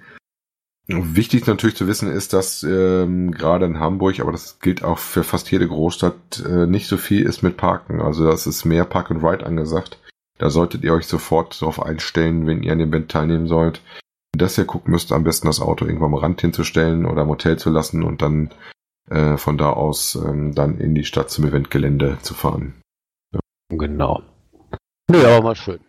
[0.87, 5.23] Wichtig natürlich zu wissen ist, dass ähm, gerade in Hamburg, aber das gilt auch für
[5.23, 8.01] fast jede Großstadt, äh, nicht so viel ist mit Parken.
[8.01, 9.99] Also das ist mehr Park and Ride angesagt.
[10.37, 13.81] Da solltet ihr euch sofort darauf einstellen, wenn ihr an dem Event teilnehmen sollt,
[14.33, 17.57] dass ihr gucken müsst, am besten das Auto irgendwo am Rand hinzustellen oder im Hotel
[17.57, 18.51] zu lassen und dann
[19.09, 22.75] äh, von da aus ähm, dann in die Stadt zum Eventgelände zu fahren.
[23.33, 23.39] Ja.
[23.69, 24.21] Genau.
[25.09, 25.79] Nö, aber mal schön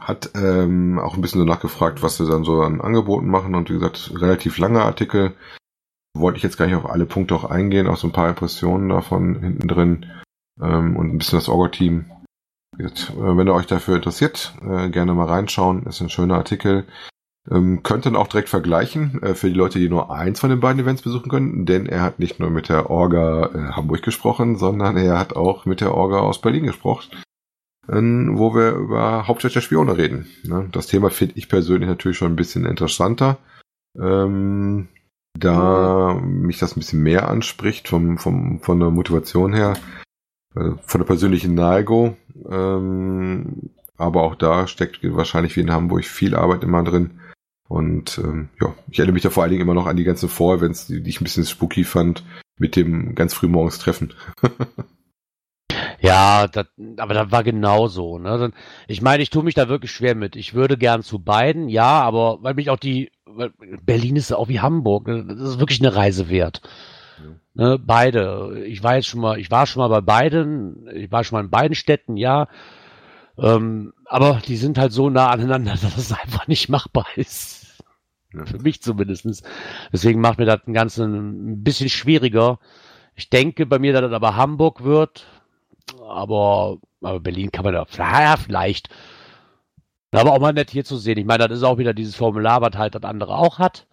[0.00, 3.68] hat ähm, auch ein bisschen so nachgefragt, was sie dann so an Angeboten machen und
[3.68, 5.34] wie gesagt, relativ lange Artikel.
[6.16, 8.88] Wollte ich jetzt gar nicht auf alle Punkte auch eingehen, auch so ein paar Impressionen
[8.88, 10.06] davon hinten drin
[10.60, 12.06] ähm, und ein bisschen das Orga-Team.
[12.78, 15.86] Äh, wenn ihr euch dafür interessiert, äh, gerne mal reinschauen.
[15.86, 16.86] Ist ein schöner Artikel.
[17.50, 20.60] Ähm, könnt dann auch direkt vergleichen äh, für die Leute, die nur eins von den
[20.60, 24.56] beiden Events besuchen können, denn er hat nicht nur mit der Orga äh, Hamburg gesprochen,
[24.56, 27.10] sondern er hat auch mit der Orga aus Berlin gesprochen
[27.92, 30.26] wo wir über Hauptstadt der Spione reden.
[30.44, 30.68] Ne?
[30.70, 33.38] Das Thema finde ich persönlich natürlich schon ein bisschen interessanter.
[33.98, 34.88] Ähm,
[35.38, 39.74] da mich das ein bisschen mehr anspricht vom, vom, von der Motivation her,
[40.54, 42.16] äh, von der persönlichen Neigung.
[42.48, 47.20] Ähm, aber auch da steckt wahrscheinlich wie in Hamburg viel Arbeit immer drin.
[47.68, 50.28] Und ähm, ja, ich erinnere mich da vor allen Dingen immer noch an die ganzen
[50.28, 52.24] Vorevents, die, die ich ein bisschen spooky fand,
[52.58, 54.14] mit dem ganz früh morgens Treffen.
[56.00, 58.18] Ja, das, aber das war genauso.
[58.18, 58.52] Ne?
[58.88, 60.34] Ich meine, ich tue mich da wirklich schwer mit.
[60.34, 63.10] Ich würde gern zu beiden, ja, aber weil mich auch die,
[63.82, 65.24] Berlin ist auch wie Hamburg, ne?
[65.26, 66.62] das ist wirklich eine Reise wert.
[67.18, 67.34] Ja.
[67.54, 67.78] Ne?
[67.78, 68.64] Beide.
[68.66, 71.44] Ich war jetzt schon mal, ich war schon mal bei beiden, ich war schon mal
[71.44, 72.48] in beiden Städten, ja.
[73.38, 77.84] Ähm, aber die sind halt so nah aneinander, dass es einfach nicht machbar ist.
[78.32, 78.46] Ja.
[78.46, 79.42] Für mich zumindestens.
[79.92, 82.58] Deswegen macht mir das ein Ganzen ein bisschen schwieriger.
[83.16, 85.26] Ich denke bei mir, dass das aber Hamburg wird,
[86.02, 88.88] aber, aber Berlin kann man da ja, vielleicht.
[90.12, 91.18] Aber auch mal nett hier zu sehen.
[91.18, 93.86] Ich meine, das ist auch wieder dieses Formular, was halt das andere auch hat.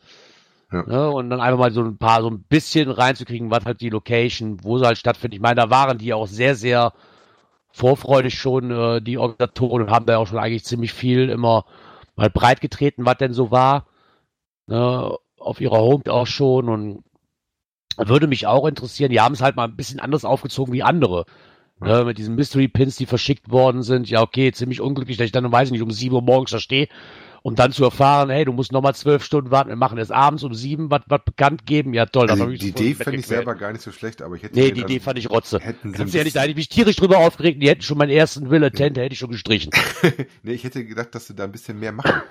[0.72, 0.84] Ja.
[0.84, 1.12] Ne?
[1.12, 4.64] Und dann einfach mal so ein paar, so ein bisschen reinzukriegen, was halt die Location,
[4.64, 5.36] wo sie halt stattfindet.
[5.36, 6.94] Ich meine, da waren die auch sehr, sehr
[7.72, 11.66] vorfreudig schon, äh, die Organisatoren haben da auch schon eigentlich ziemlich viel immer
[12.16, 13.86] mal breit getreten, was denn so war.
[14.66, 15.16] Ne?
[15.38, 17.04] Auf ihrer Home auch schon und
[17.98, 19.12] würde mich auch interessieren.
[19.12, 21.26] Die haben es halt mal ein bisschen anders aufgezogen wie andere.
[21.80, 24.10] Ne, mit diesen Mystery Pins, die verschickt worden sind.
[24.10, 26.60] Ja, okay, ziemlich unglücklich, dass ich dann, weiß ich nicht, um sieben Uhr morgens da
[26.60, 26.88] stehe.
[27.44, 30.44] Und dann zu erfahren, hey, du musst nochmal zwölf Stunden warten, wir machen es abends
[30.44, 31.94] um sieben, was, was bekannt geben.
[31.94, 32.30] Ja, toll.
[32.30, 34.56] Also die Idee fand ich selber gar nicht so schlecht, aber ich hätte...
[34.60, 35.60] Nee, die Idee fand ich rotze.
[35.60, 38.50] Hätten Ganz ehrlich, da hätte ich mich tierisch drüber aufgeregt, die hätten schon meinen ersten
[38.50, 39.72] Will Attend, hätte ich schon gestrichen.
[40.44, 42.22] nee, ich hätte gedacht, dass sie da ein bisschen mehr machen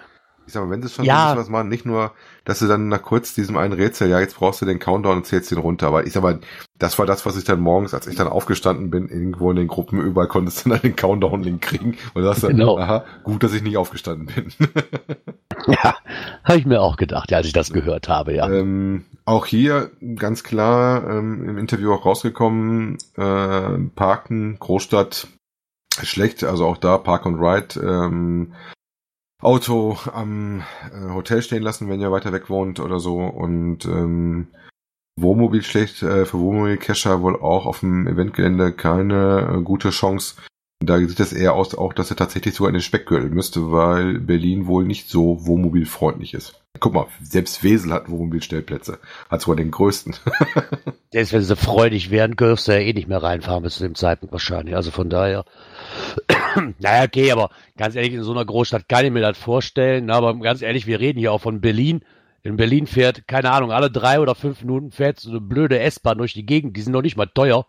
[0.47, 1.37] ich sag mal, wenn sie schon ja.
[1.37, 2.13] was machen, nicht nur,
[2.45, 5.27] dass sie dann nach kurz diesem einen Rätsel, ja, jetzt brauchst du den Countdown und
[5.27, 5.89] zählst den runter.
[5.89, 6.39] Aber ich sag mal,
[6.79, 9.67] das war das, was ich dann morgens, als ich dann aufgestanden bin, irgendwo in den
[9.67, 11.97] Gruppen, überall konntest du dann den Countdown-Link kriegen.
[12.15, 12.79] Und da hast du genau.
[12.79, 14.53] aha, gut, dass ich nicht aufgestanden bin.
[15.67, 15.97] ja,
[16.45, 18.49] habe ich mir auch gedacht, als ich das gehört habe, ja.
[18.49, 25.27] Ähm, auch hier ganz klar ähm, im Interview auch rausgekommen, äh, Parken, Großstadt,
[26.03, 28.53] schlecht, also auch da Park and Ride, ähm,
[29.43, 30.63] Auto am
[30.93, 33.19] äh, Hotel stehen lassen, wenn ihr weiter weg wohnt oder so.
[33.19, 34.49] Und ähm,
[35.19, 40.37] Wohnmobil schlecht, äh, für Wohnmobil-Cacher wohl auch auf dem Eventgelände keine äh, gute Chance.
[40.81, 44.19] Da sieht es eher aus, auch dass er tatsächlich sogar in den Speckgürtel müsste, weil
[44.19, 46.61] Berlin wohl nicht so wohnmobilfreundlich ist.
[46.81, 48.99] Guck mal, selbst Wesel hat Wohnmobilstellplätze.
[49.31, 50.15] Hat sogar den größten.
[51.13, 53.95] Selbst wenn sie freudig wären, dürfst du ja eh nicht mehr reinfahren bis zu dem
[53.95, 54.77] Zeitpunkt wahrscheinlich.
[54.77, 55.47] Also von daher.
[56.79, 57.49] naja, okay, aber
[57.79, 60.11] ganz ehrlich, in so einer Großstadt kann ich mir das vorstellen.
[60.11, 62.03] Aber ganz ehrlich, wir reden hier auch von Berlin.
[62.43, 66.19] In Berlin fährt, keine Ahnung, alle drei oder fünf Minuten fährt so eine blöde S-Bahn
[66.19, 66.77] durch die Gegend.
[66.77, 67.67] Die sind noch nicht mal teuer.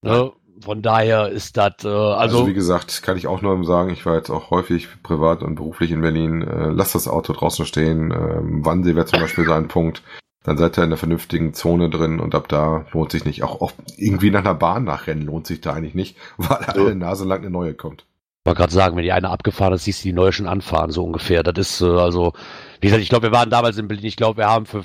[0.00, 0.32] Ne?
[0.60, 2.46] Von daher ist das, äh, also, also.
[2.46, 5.90] wie gesagt, kann ich auch nur sagen, ich war jetzt auch häufig privat und beruflich
[5.90, 6.42] in Berlin.
[6.42, 8.10] Äh, lasst das Auto draußen stehen.
[8.10, 10.02] Ähm, Wannsee wäre zum Beispiel so ein Punkt
[10.48, 13.42] dann seid ihr in der vernünftigen Zone drin und ab da lohnt sich nicht.
[13.42, 16.84] Auch, auch irgendwie nach einer Bahn nachrennen lohnt sich da eigentlich nicht, weil so.
[16.84, 18.06] alle Nase lang eine neue kommt.
[18.44, 20.90] Ich wollte gerade sagen, wenn die eine abgefahren ist, siehst du die neue schon anfahren,
[20.90, 21.42] so ungefähr.
[21.42, 22.32] Das ist äh, also,
[22.80, 24.84] wie gesagt, ich glaube, wir waren damals in Berlin, ich glaube, wir haben für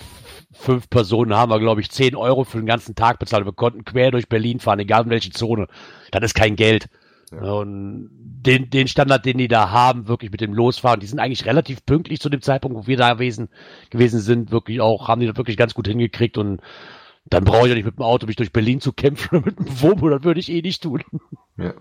[0.53, 3.45] fünf Personen haben wir, glaube ich, zehn Euro für den ganzen Tag bezahlt.
[3.45, 5.67] Wir konnten quer durch Berlin fahren, egal in welche Zone.
[6.11, 6.89] Das ist kein Geld.
[7.31, 7.51] Ja.
[7.53, 11.45] Und den, den Standard, den die da haben, wirklich mit dem Losfahren, die sind eigentlich
[11.45, 13.49] relativ pünktlich zu dem Zeitpunkt, wo wir da gewesen,
[13.89, 16.61] gewesen sind, wirklich auch, haben die das wirklich ganz gut hingekriegt und
[17.25, 19.59] dann brauche ich ja nicht mit dem Auto mich durch Berlin zu kämpfen oder mit
[19.59, 21.03] dem Womo, das würde ich eh nicht tun.
[21.57, 21.73] Ja.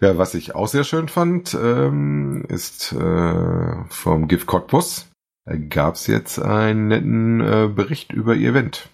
[0.00, 5.10] Ja, was ich auch sehr schön fand, ähm, ist äh, vom GIF Cottbus
[5.56, 8.88] gab es jetzt einen netten äh, Bericht über ihr Event.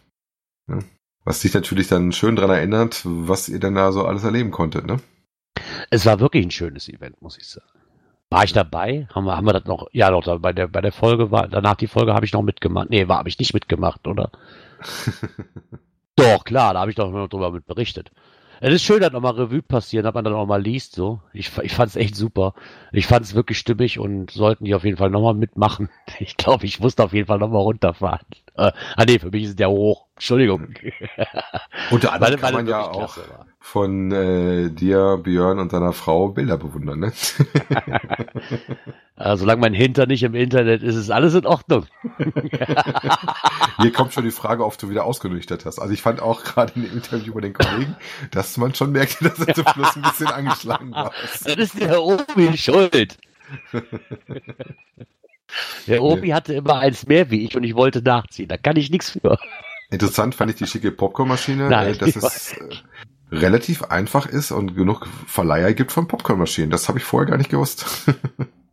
[0.68, 0.78] Ja.
[1.24, 4.86] Was dich natürlich dann schön dran erinnert, was ihr denn da so alles erleben konntet,
[4.86, 5.00] ne?
[5.90, 7.66] Es war wirklich ein schönes Event, muss ich sagen.
[8.30, 9.06] War ich dabei?
[9.14, 9.88] Haben wir, haben wir das noch?
[9.92, 12.42] Ja, doch, da, bei der, bei der Folge war, danach die Folge habe ich noch
[12.42, 12.90] mitgemacht.
[12.90, 14.30] Nee, war, habe ich nicht mitgemacht, oder?
[16.16, 18.10] doch, klar, da habe ich doch noch drüber mit berichtet.
[18.66, 21.20] Es ist schön, dass nochmal Revue passieren, dass man dann auch mal liest, so.
[21.34, 22.54] Ich, ich fand es echt super.
[22.92, 25.90] Ich fand es wirklich stimmig und sollten die auf jeden Fall nochmal mitmachen.
[26.18, 28.24] Ich glaube, ich musste auf jeden Fall nochmal runterfahren.
[28.56, 30.06] Äh, ah nee, für mich ist der hoch.
[30.16, 30.68] Entschuldigung.
[31.90, 33.18] Unter anderem kann man ja auch
[33.58, 37.12] von äh, dir, Björn und deiner Frau Bilder bewundern, ne?
[39.16, 41.86] also, solange mein Hinter nicht im Internet ist, ist alles in Ordnung.
[43.80, 45.80] Hier kommt schon die Frage, ob du wieder ausgenüchtert hast.
[45.80, 47.96] Also ich fand auch gerade in dem Interview bei den Kollegen,
[48.30, 51.12] dass man schon merkte, dass er zum Schluss ein bisschen angeschlagen war.
[51.22, 53.18] Das ist der Obi schuld.
[55.86, 58.48] Der Obi hatte immer eins mehr wie ich und ich wollte nachziehen.
[58.48, 59.38] Da kann ich nichts für.
[59.94, 62.68] Interessant fand ich die schicke Popcornmaschine, Nein, dass es äh,
[63.30, 66.70] relativ einfach ist und genug Verleiher gibt von Popcornmaschinen.
[66.70, 68.06] Das habe ich vorher gar nicht gewusst.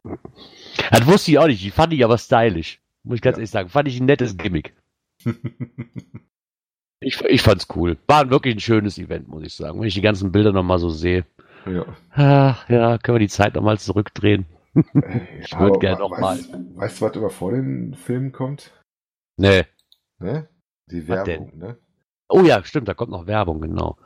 [0.91, 1.63] das wusste ich auch nicht.
[1.63, 2.79] Die fand ich aber stylisch.
[3.03, 3.39] Muss ich ganz ja.
[3.39, 3.69] ehrlich sagen.
[3.69, 4.73] Fand ich ein nettes Gimmick.
[6.99, 7.97] ich, ich fand's cool.
[8.07, 9.79] War wirklich ein schönes Event, muss ich sagen.
[9.79, 11.25] Wenn ich die ganzen Bilder nochmal so sehe.
[11.65, 11.85] Ja.
[12.11, 14.45] Ach, ja, können wir die Zeit nochmal zurückdrehen.
[14.73, 16.39] ich würde gerne nochmal.
[16.75, 18.71] Weißt du, was über vor den Filmen kommt?
[19.37, 19.65] Nee.
[20.19, 20.47] Ne?
[20.91, 21.77] Die Werbung, ne?
[22.27, 23.97] Oh ja, stimmt, da kommt noch Werbung, genau.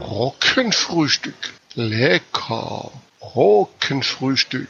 [0.00, 1.52] Rockenfrühstück.
[1.74, 2.92] Lecker.
[3.20, 4.68] Rockenfrühstück.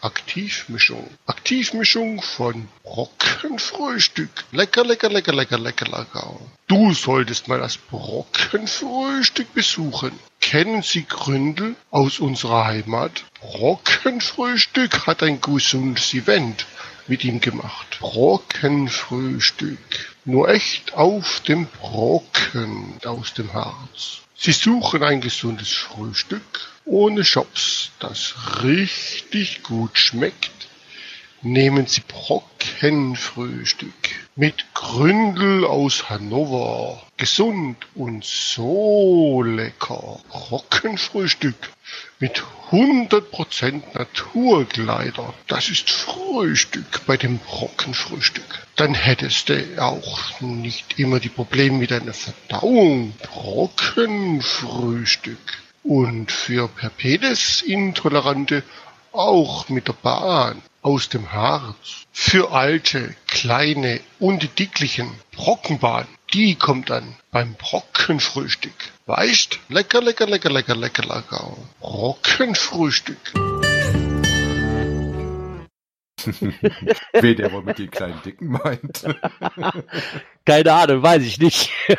[0.00, 1.08] Aktivmischung.
[1.26, 4.44] Aktivmischung von Brockenfrühstück.
[4.52, 6.40] Lecker, lecker, lecker, lecker, lecker, lecker.
[6.66, 10.12] Du solltest mal das Brockenfrühstück besuchen.
[10.40, 13.24] Kennen Sie Gründel aus unserer Heimat?
[13.40, 16.66] Brockenfrühstück hat ein gesundes Event
[17.06, 17.98] mit ihm gemacht.
[18.00, 19.78] Brockenfrühstück.
[20.24, 24.20] Nur echt auf dem Brocken aus dem Harz.
[24.36, 30.68] Sie suchen ein gesundes Frühstück ohne Shops, das richtig gut schmeckt.
[31.46, 33.92] Nehmen Sie Brockenfrühstück
[34.34, 37.02] mit Gründel aus Hannover.
[37.18, 40.20] Gesund und so lecker.
[40.30, 41.54] Brockenfrühstück
[42.18, 45.34] mit 100% Naturkleider.
[45.46, 48.66] Das ist Frühstück bei dem Brockenfrühstück.
[48.76, 53.12] Dann hättest du auch nicht immer die Probleme mit deiner Verdauung.
[53.22, 55.62] Brockenfrühstück.
[55.82, 58.62] Und für Perpedes-Intolerante
[59.12, 62.06] auch mit der Bahn aus dem Harz.
[62.12, 68.92] Für alte, kleine und dicklichen Brockenbahn, die kommt dann beim Brockenfrühstück.
[69.06, 69.58] Weißt?
[69.68, 71.56] Lecker, lecker, lecker, lecker, lecker, lecker.
[71.80, 73.32] Brockenfrühstück.
[77.12, 79.04] Wer der wohl mit den kleinen Dicken meint.
[80.44, 81.70] Keine Ahnung, weiß ich nicht.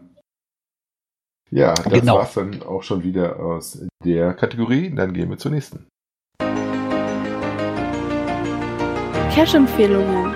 [1.52, 2.18] Ja, das genau.
[2.18, 4.94] war's dann auch schon wieder aus der Kategorie.
[4.94, 5.88] Dann gehen wir zur nächsten.
[9.34, 10.34] Cash-Empfehlungen.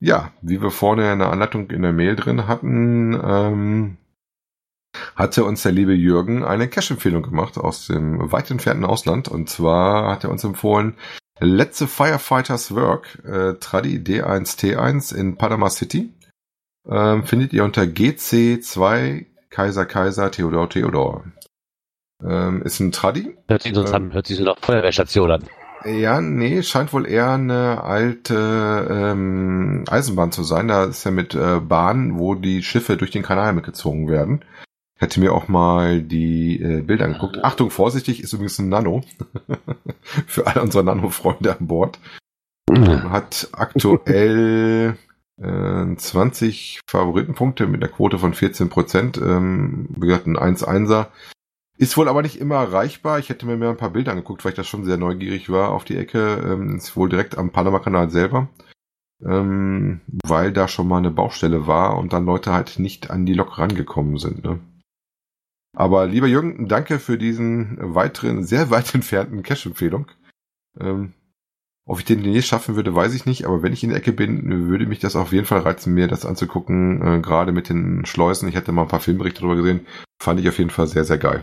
[0.00, 3.96] Ja, wie wir vorne in der Anleitung in der Mail drin hatten, ähm,
[5.14, 9.28] hatte uns der liebe Jürgen eine Cash-Empfehlung gemacht aus dem weit entfernten Ausland.
[9.28, 10.96] Und zwar hat er uns empfohlen,
[11.44, 16.12] Let's Firefighters Work, äh, Tradi D1T1 in Panama City.
[16.88, 21.24] Ähm, findet ihr unter GC2 Kaiser Kaiser Theodor Theodor.
[22.24, 23.36] Ähm, ist ein Tradi.
[23.48, 25.48] Hört sich, ähm, hört sich so nach Feuerwehrstation an.
[25.84, 30.68] Ja, nee, scheint wohl eher eine alte ähm, Eisenbahn zu sein.
[30.68, 34.44] Da ist ja mit äh, Bahn, wo die Schiffe durch den Kanal mitgezogen werden.
[35.02, 37.42] Hätte mir auch mal die äh, Bilder angeguckt.
[37.42, 39.02] Achtung, vorsichtig, ist übrigens ein Nano.
[40.28, 41.98] Für alle unsere Nano-Freunde an Bord.
[42.70, 44.96] hat aktuell
[45.42, 49.18] äh, 20 Favoritenpunkte mit einer Quote von 14 Prozent.
[49.18, 51.08] Ähm, wie gesagt, ein 1-1er.
[51.76, 53.18] Ist wohl aber nicht immer erreichbar.
[53.18, 55.70] Ich hätte mir mehr ein paar Bilder angeguckt, weil ich da schon sehr neugierig war
[55.70, 56.40] auf die Ecke.
[56.46, 58.50] Ähm, ist wohl direkt am Panama-Kanal selber.
[59.20, 63.34] Ähm, weil da schon mal eine Baustelle war und dann Leute halt nicht an die
[63.34, 64.44] Lok rangekommen sind.
[64.44, 64.60] Ne?
[65.74, 70.10] Aber lieber Jürgen, danke für diesen weiteren, sehr weit entfernten Cash-Empfehlung.
[70.78, 71.14] Ähm,
[71.84, 74.12] ob ich den je schaffen würde, weiß ich nicht, aber wenn ich in der Ecke
[74.12, 78.06] bin, würde mich das auf jeden Fall reizen, mir das anzugucken, äh, gerade mit den
[78.06, 78.48] Schleusen.
[78.48, 79.86] Ich hatte mal ein paar Filmberichte darüber gesehen,
[80.20, 81.42] fand ich auf jeden Fall sehr, sehr geil.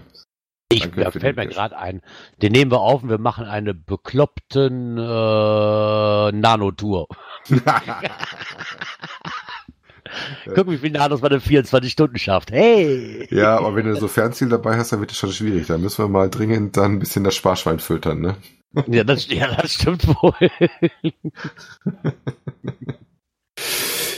[0.71, 2.01] Ich, da fällt mir gerade ein,
[2.41, 7.07] den nehmen wir auf und wir machen eine bekloppten äh, Nanotour.
[10.55, 12.51] Guck, wie viel Nanos man in 24 Stunden schafft.
[12.51, 13.27] Hey!
[13.31, 15.67] Ja, aber wenn du so Fernziel dabei hast, dann wird es schon schwierig.
[15.67, 18.35] Da müssen wir mal dringend dann ein bisschen das Sparschwein filtern, ne?
[18.87, 20.33] Ja, das, ja, das stimmt wohl.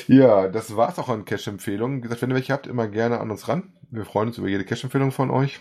[0.08, 1.98] ja, das war's auch an Cash-Empfehlungen.
[1.98, 3.74] Wie gesagt, wenn ihr welche habt, immer gerne an uns ran.
[3.90, 5.60] Wir freuen uns über jede Cash-Empfehlung von euch.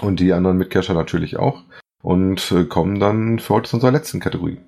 [0.00, 1.62] Und die anderen Mitcacher natürlich auch.
[2.02, 4.58] Und äh, kommen dann für heute zu unserer letzten Kategorie.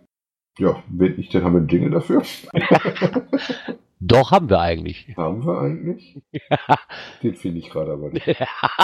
[0.59, 2.22] Ja, bin ich denn, haben wir einen Jingle dafür?
[4.01, 5.12] Doch, haben wir eigentlich.
[5.16, 6.22] Haben wir eigentlich?
[6.32, 6.78] Ja.
[7.22, 8.26] Den finde ich gerade aber nicht.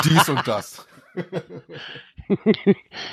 [0.05, 0.87] Dies und das.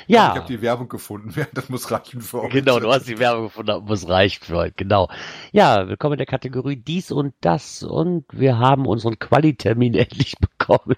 [0.06, 0.32] ja.
[0.32, 1.34] Ich habe die Werbung gefunden.
[1.54, 2.60] Das muss reichen für heute.
[2.60, 4.74] Genau, du hast die Werbung gefunden, das muss reichen für heute.
[4.76, 5.08] Genau.
[5.52, 10.96] Ja, willkommen in der Kategorie dies und das und wir haben unseren Qualitermin endlich bekommen.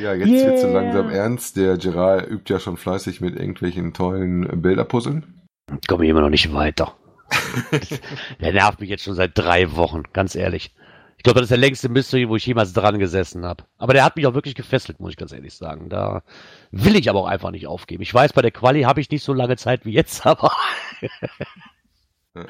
[0.00, 0.46] Ja, jetzt yeah.
[0.46, 1.56] wird so langsam ernst.
[1.56, 5.40] Der Gerard übt ja schon fleißig mit irgendwelchen tollen Bilderpuzzeln.
[5.86, 6.96] Komme ich immer noch nicht weiter.
[8.40, 10.74] der nervt mich jetzt schon seit drei Wochen, ganz ehrlich.
[11.20, 13.64] Ich glaube, das ist der längste Mystery, wo ich jemals dran gesessen habe.
[13.76, 15.90] Aber der hat mich auch wirklich gefesselt, muss ich ganz ehrlich sagen.
[15.90, 16.22] Da
[16.70, 18.02] will ich aber auch einfach nicht aufgeben.
[18.02, 20.50] Ich weiß, bei der Quali habe ich nicht so lange Zeit wie jetzt, aber.
[22.32, 22.46] Wenn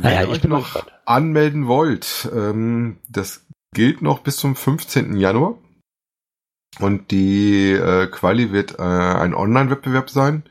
[0.00, 5.18] naja, ihr euch noch anmelden wollt, ähm, das gilt noch bis zum 15.
[5.18, 5.58] Januar.
[6.80, 10.44] Und die äh, Quali wird äh, ein Online-Wettbewerb sein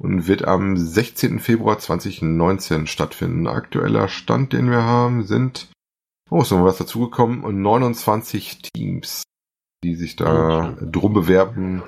[0.00, 1.38] und wird am 16.
[1.38, 3.46] Februar 2019 stattfinden.
[3.46, 5.68] Aktueller Stand, den wir haben, sind,
[6.30, 9.22] oh, ist noch was dazugekommen, 29 Teams,
[9.84, 10.86] die sich da okay.
[10.90, 11.82] drum bewerben,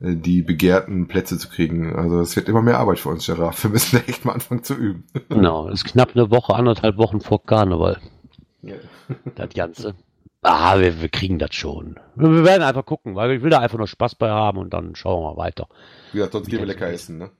[0.00, 1.96] äh, die begehrten Plätze zu kriegen.
[1.96, 3.60] Also es wird immer mehr Arbeit für uns, Gerard.
[3.62, 5.04] Wir müssen echt mal anfangen zu üben.
[5.28, 7.98] Genau, es ist knapp eine Woche, anderthalb Wochen vor Karneval.
[8.62, 8.76] Ja.
[9.36, 9.94] Das Ganze.
[10.42, 11.98] Ah, wir, wir kriegen das schon.
[12.14, 14.94] Wir werden einfach gucken, weil ich will da einfach nur Spaß bei haben und dann
[14.94, 15.66] schauen wir weiter.
[16.12, 17.30] Ja, sonst gehen wir lecker essen, ne?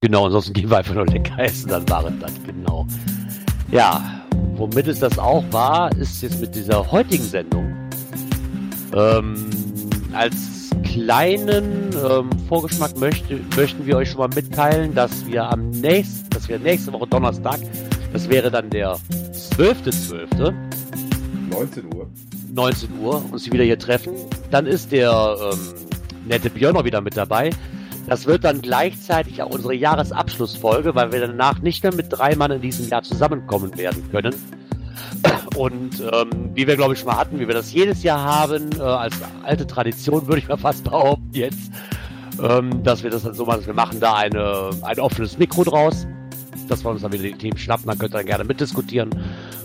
[0.00, 2.86] Genau, ansonsten gehen wir einfach nur lecker essen, dann war es das, genau.
[3.72, 4.22] Ja,
[4.54, 7.74] womit es das auch war, ist jetzt mit dieser heutigen Sendung
[8.94, 9.50] ähm,
[10.12, 16.30] als kleinen ähm, Vorgeschmack möchte, möchten wir euch schon mal mitteilen, dass wir am nächsten,
[16.30, 17.58] dass wir nächste Woche Donnerstag,
[18.12, 18.94] das wäre dann der
[19.32, 20.28] 12.12.
[20.38, 20.54] .12.,
[21.50, 22.08] 19 Uhr.
[22.54, 24.12] 19 Uhr uns wieder hier treffen.
[24.52, 25.58] Dann ist der ähm,
[26.28, 27.50] nette Björn noch wieder mit dabei.
[28.08, 32.50] Das wird dann gleichzeitig auch unsere Jahresabschlussfolge, weil wir danach nicht mehr mit drei Mann
[32.50, 34.34] in diesem Jahr zusammenkommen werden können.
[35.56, 38.70] Und ähm, wie wir, glaube ich, schon mal hatten, wie wir das jedes Jahr haben,
[38.78, 41.70] äh, als alte Tradition, würde ich mal fast behaupten jetzt,
[42.42, 46.06] ähm, dass wir das dann so machen, wir machen da eine, ein offenes Mikro draus,
[46.68, 49.10] dass wir uns dann wieder die Themen schnappen, dann könnt ihr dann gerne mitdiskutieren.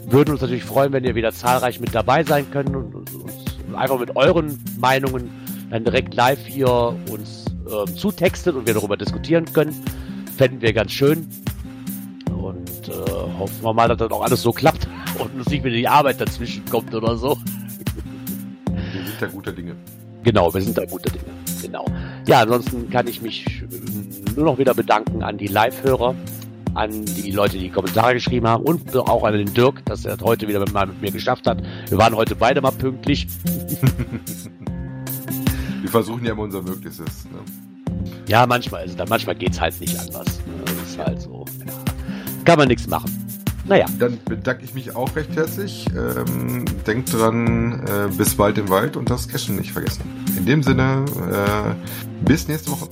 [0.08, 4.00] Würden uns natürlich freuen, wenn ihr wieder zahlreich mit dabei sein könnt und uns einfach
[4.00, 5.30] mit euren Meinungen
[5.70, 9.74] dann direkt live hier uns äh, zutextet und wir darüber diskutieren können.
[10.38, 11.28] Fänden wir ganz schön.
[12.36, 12.91] Und äh,
[13.38, 14.88] hoffen wir mal, dass das auch alles so klappt
[15.20, 17.38] und uns nicht wieder die Arbeit dazwischen kommt oder so.
[18.66, 19.76] Wir sind da guter Dinge.
[20.24, 21.26] Genau, wir sind da guter Dinge.
[21.61, 21.86] Genau.
[22.28, 23.45] Ja, ansonsten kann ich mich
[24.36, 26.16] nur noch wieder bedanken an die Live-Hörer,
[26.74, 30.47] an die Leute, die Kommentare geschrieben haben und auch an den Dirk, dass er heute
[30.47, 31.61] wieder mal mit mir geschafft hat.
[31.89, 33.28] Wir waren heute beide mal pünktlich.
[35.94, 37.26] Versuchen ja immer unser Möglichstes.
[37.26, 37.38] Ne?
[38.28, 40.39] Ja, manchmal, also, manchmal geht's halt nicht anders.
[40.39, 40.64] Ne?
[40.66, 41.46] Das ist halt so.
[42.46, 43.12] Kann man nichts machen.
[43.66, 43.86] Naja.
[44.00, 45.86] Dann bedanke ich mich auch recht herzlich.
[45.96, 50.02] Ähm, denkt dran, äh, bis bald im Wald und das Cashen nicht vergessen.
[50.36, 52.89] In dem Sinne, äh, bis nächste Woche.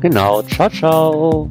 [0.00, 0.42] Genau.
[0.42, 1.50] Ciao, ciao.